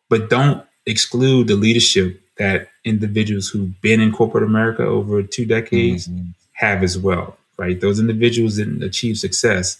[0.08, 6.08] but don't exclude the leadership that individuals who've been in corporate America over two decades
[6.08, 6.30] mm-hmm.
[6.52, 7.80] have as well, right?
[7.80, 9.78] Those individuals didn't achieve success,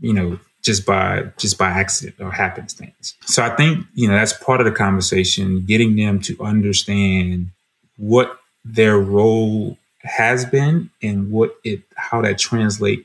[0.00, 3.14] you know, just by just by accident or happenstance.
[3.26, 7.50] So I think, you know, that's part of the conversation, getting them to understand
[7.96, 13.04] what their role has been and what it how that translates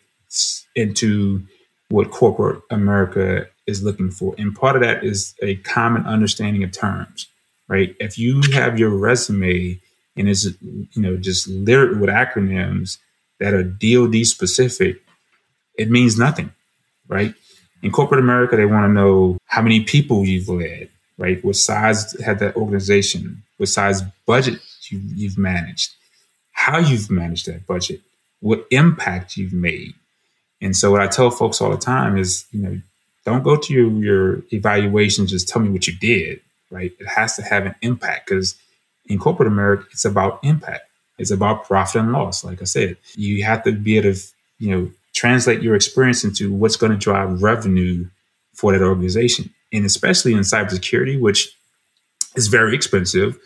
[0.76, 1.44] into
[1.90, 4.36] what corporate America is looking for.
[4.38, 7.28] And part of that is a common understanding of terms,
[7.68, 7.96] right?
[8.00, 9.80] If you have your resume
[10.16, 12.98] and it's you know just littered with acronyms
[13.40, 15.02] that are DoD specific,
[15.78, 16.52] it means nothing,
[17.08, 17.34] right?
[17.82, 21.44] In corporate America, they want to know how many people you've led, right?
[21.44, 23.44] What size had that organization?
[23.58, 24.60] What size budget
[24.90, 25.92] you, you've managed?
[26.60, 28.02] how you've managed that budget,
[28.42, 29.94] what impact you've made.
[30.62, 32.82] And so what I tell folks all the time is, you know,
[33.26, 36.42] don't go to your, your evaluation, just tell me what you did,
[36.72, 36.92] right?
[37.00, 38.56] It has to have an impact because
[39.06, 40.84] in corporate America, it's about impact.
[41.18, 42.44] It's about profit and loss.
[42.44, 44.22] Like I said, you have to be able to,
[44.60, 48.08] you know, translate your experience into what's going to drive revenue
[48.54, 49.54] for that organization.
[49.74, 51.54] And especially in cybersecurity, which
[52.36, 53.38] is very expensive,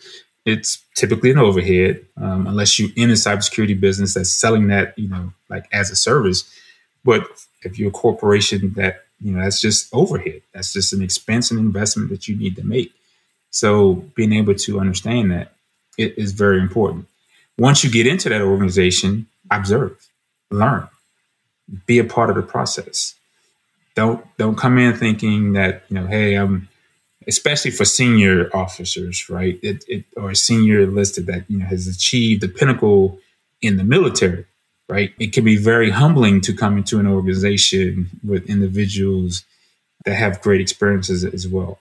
[0.44, 5.08] it's typically an overhead, um, unless you're in a cybersecurity business that's selling that, you
[5.08, 6.44] know, like as a service.
[7.04, 7.26] But
[7.62, 10.42] if you're a corporation that, you know, that's just overhead.
[10.52, 12.92] That's just an expense and investment that you need to make.
[13.50, 15.52] So being able to understand that
[15.96, 17.06] it is very important.
[17.58, 19.96] Once you get into that organization, observe,
[20.50, 20.88] learn,
[21.86, 23.14] be a part of the process.
[23.94, 26.68] Don't don't come in thinking that, you know, hey, I'm
[27.26, 29.58] especially for senior officers, right?
[29.62, 33.18] It, it, or a senior enlisted that you know has achieved the pinnacle
[33.62, 34.46] in the military,
[34.88, 35.12] right?
[35.18, 39.44] It can be very humbling to come into an organization with individuals
[40.04, 41.78] that have great experiences as well.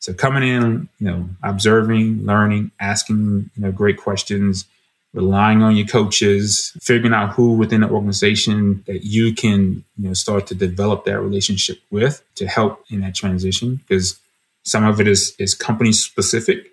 [0.00, 4.64] So coming in, you know, observing, learning, asking, you know, great questions,
[5.12, 10.14] relying on your coaches, figuring out who within the organization that you can, you know,
[10.14, 13.76] start to develop that relationship with to help in that transition.
[13.76, 14.18] Because
[14.62, 16.70] some of it is is company specific,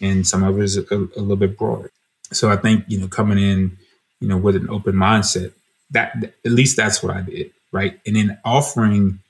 [0.00, 1.90] and some of it is a, a little bit broader.
[2.32, 3.76] So I think you know coming in,
[4.20, 5.52] you know, with an open mindset,
[5.90, 7.98] that at least that's what I did, right?
[8.06, 9.20] And then offering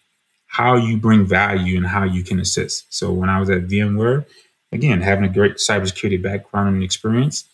[0.47, 2.93] how you bring value and how you can assist.
[2.93, 4.24] So when I was at VMware,
[4.72, 7.45] again, having a great cybersecurity background and experience,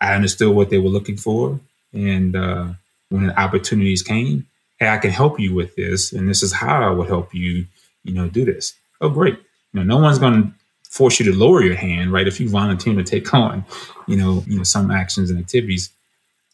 [0.00, 1.60] I understood what they were looking for.
[1.92, 2.68] And uh,
[3.10, 4.46] when the opportunities came,
[4.78, 7.66] hey, I can help you with this, and this is how I would help you,
[8.02, 8.74] you know, do this.
[9.00, 9.34] Oh, great.
[9.72, 10.52] You know, no one's going to
[10.88, 12.26] force you to lower your hand, right?
[12.26, 13.64] If you volunteer to take on,
[14.06, 15.90] you know, you know, some actions and activities.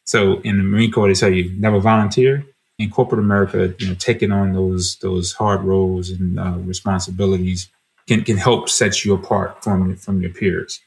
[0.06, 2.46] So in the Marine Corps, they tell you never volunteer.
[2.78, 7.68] In corporate America, you know, taking on those those hard roles and uh, responsibilities
[8.06, 10.80] can can help set you apart from from your peers,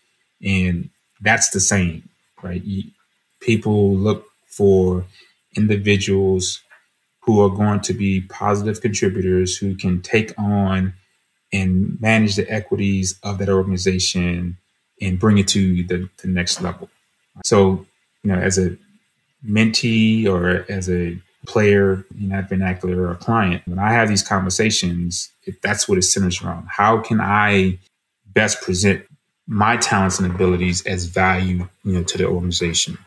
[0.44, 0.90] and
[1.22, 2.08] that's the same,
[2.44, 2.64] right?
[2.64, 2.84] You,
[3.42, 5.06] people look for
[5.56, 6.62] individuals
[7.22, 10.94] who are going to be positive contributors who can take on
[11.52, 14.58] and manage the equities of that organization
[15.02, 16.90] and bring it to the, the next level.
[17.44, 17.86] So,
[18.24, 18.78] you know, as a
[19.46, 21.18] mentee or as a
[21.48, 25.30] player in that vernacular or a client, when I have these conversations,
[25.62, 26.68] that's what it centers around.
[26.68, 27.80] How can I
[28.28, 29.06] best present
[29.48, 32.98] my talents and abilities as value, you know, to the organization?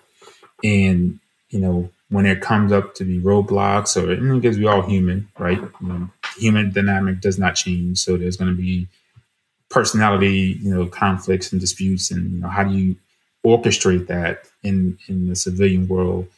[0.64, 1.18] And,
[1.50, 5.58] you know, when it comes up to be roadblocks or because we're all human, right?
[5.58, 7.98] You know, human dynamic does not change.
[7.98, 8.88] So there's going to be
[9.70, 12.96] personality, you know, conflicts and disputes and, you know, how do you
[13.44, 16.28] orchestrate that in in the civilian world,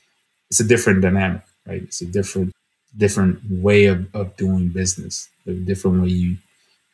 [0.51, 1.83] it's a different dynamic, right?
[1.83, 2.53] It's a different
[2.97, 6.37] different way of, of doing business, a different way you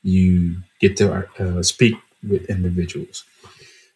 [0.03, 1.95] you get to uh, speak
[2.29, 3.25] with individuals.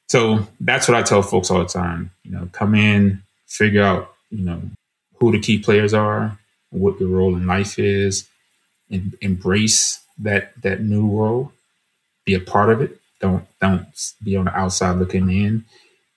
[0.09, 2.11] So that's what I tell folks all the time.
[2.25, 4.63] You know, come in, figure out you know
[5.19, 6.39] who the key players are,
[6.71, 8.29] what your role in life is,
[8.91, 11.53] and embrace that that new role.
[12.25, 13.01] Be a part of it.
[13.21, 13.87] Don't don't
[14.23, 15.65] be on the outside looking in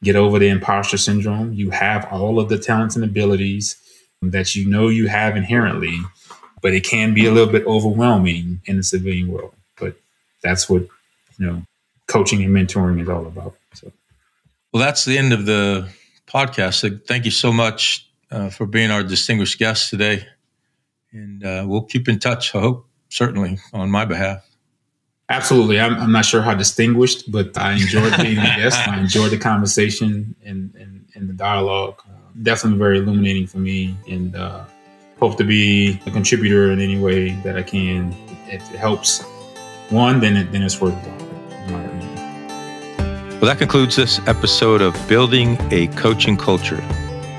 [0.04, 1.54] get over the imposter syndrome.
[1.54, 3.76] You have all of the talents and abilities
[4.22, 5.98] that you know you have inherently,
[6.62, 9.54] but it can be a little bit overwhelming in the civilian world.
[9.80, 9.96] But
[10.42, 10.84] that's what
[11.38, 11.62] you know
[12.08, 13.56] coaching and mentoring is all about.
[13.74, 13.92] So,
[14.72, 15.90] well, that's the end of the
[16.28, 17.06] podcast.
[17.08, 20.26] Thank you so much uh, for being our distinguished guest today,
[21.12, 22.56] and uh, we'll keep in touch.
[22.56, 24.44] I hope certainly on my behalf.
[25.30, 25.80] Absolutely.
[25.80, 28.88] I'm, I'm not sure how distinguished, but I enjoyed being a guest.
[28.88, 32.02] I enjoyed the conversation and, and, and the dialogue.
[32.08, 32.14] Uh,
[32.44, 34.64] definitely very illuminating for me and uh,
[35.20, 38.16] hope to be a contributor in any way that I can.
[38.48, 39.22] If it helps
[39.90, 41.28] one, then, it, then it's worth it.
[43.40, 46.80] Well, that concludes this episode of Building a Coaching Culture.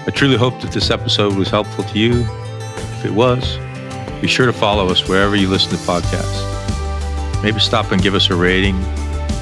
[0.06, 2.20] I truly hope that this episode was helpful to you.
[2.76, 3.58] If it was,
[4.20, 6.57] be sure to follow us wherever you listen to podcasts.
[7.42, 8.76] Maybe stop and give us a rating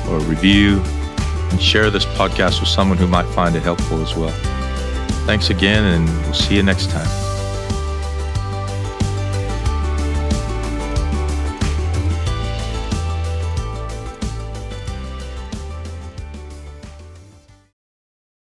[0.08, 0.82] or a review
[1.50, 4.34] and share this podcast with someone who might find it helpful as well.
[5.26, 7.25] Thanks again, and we'll see you next time.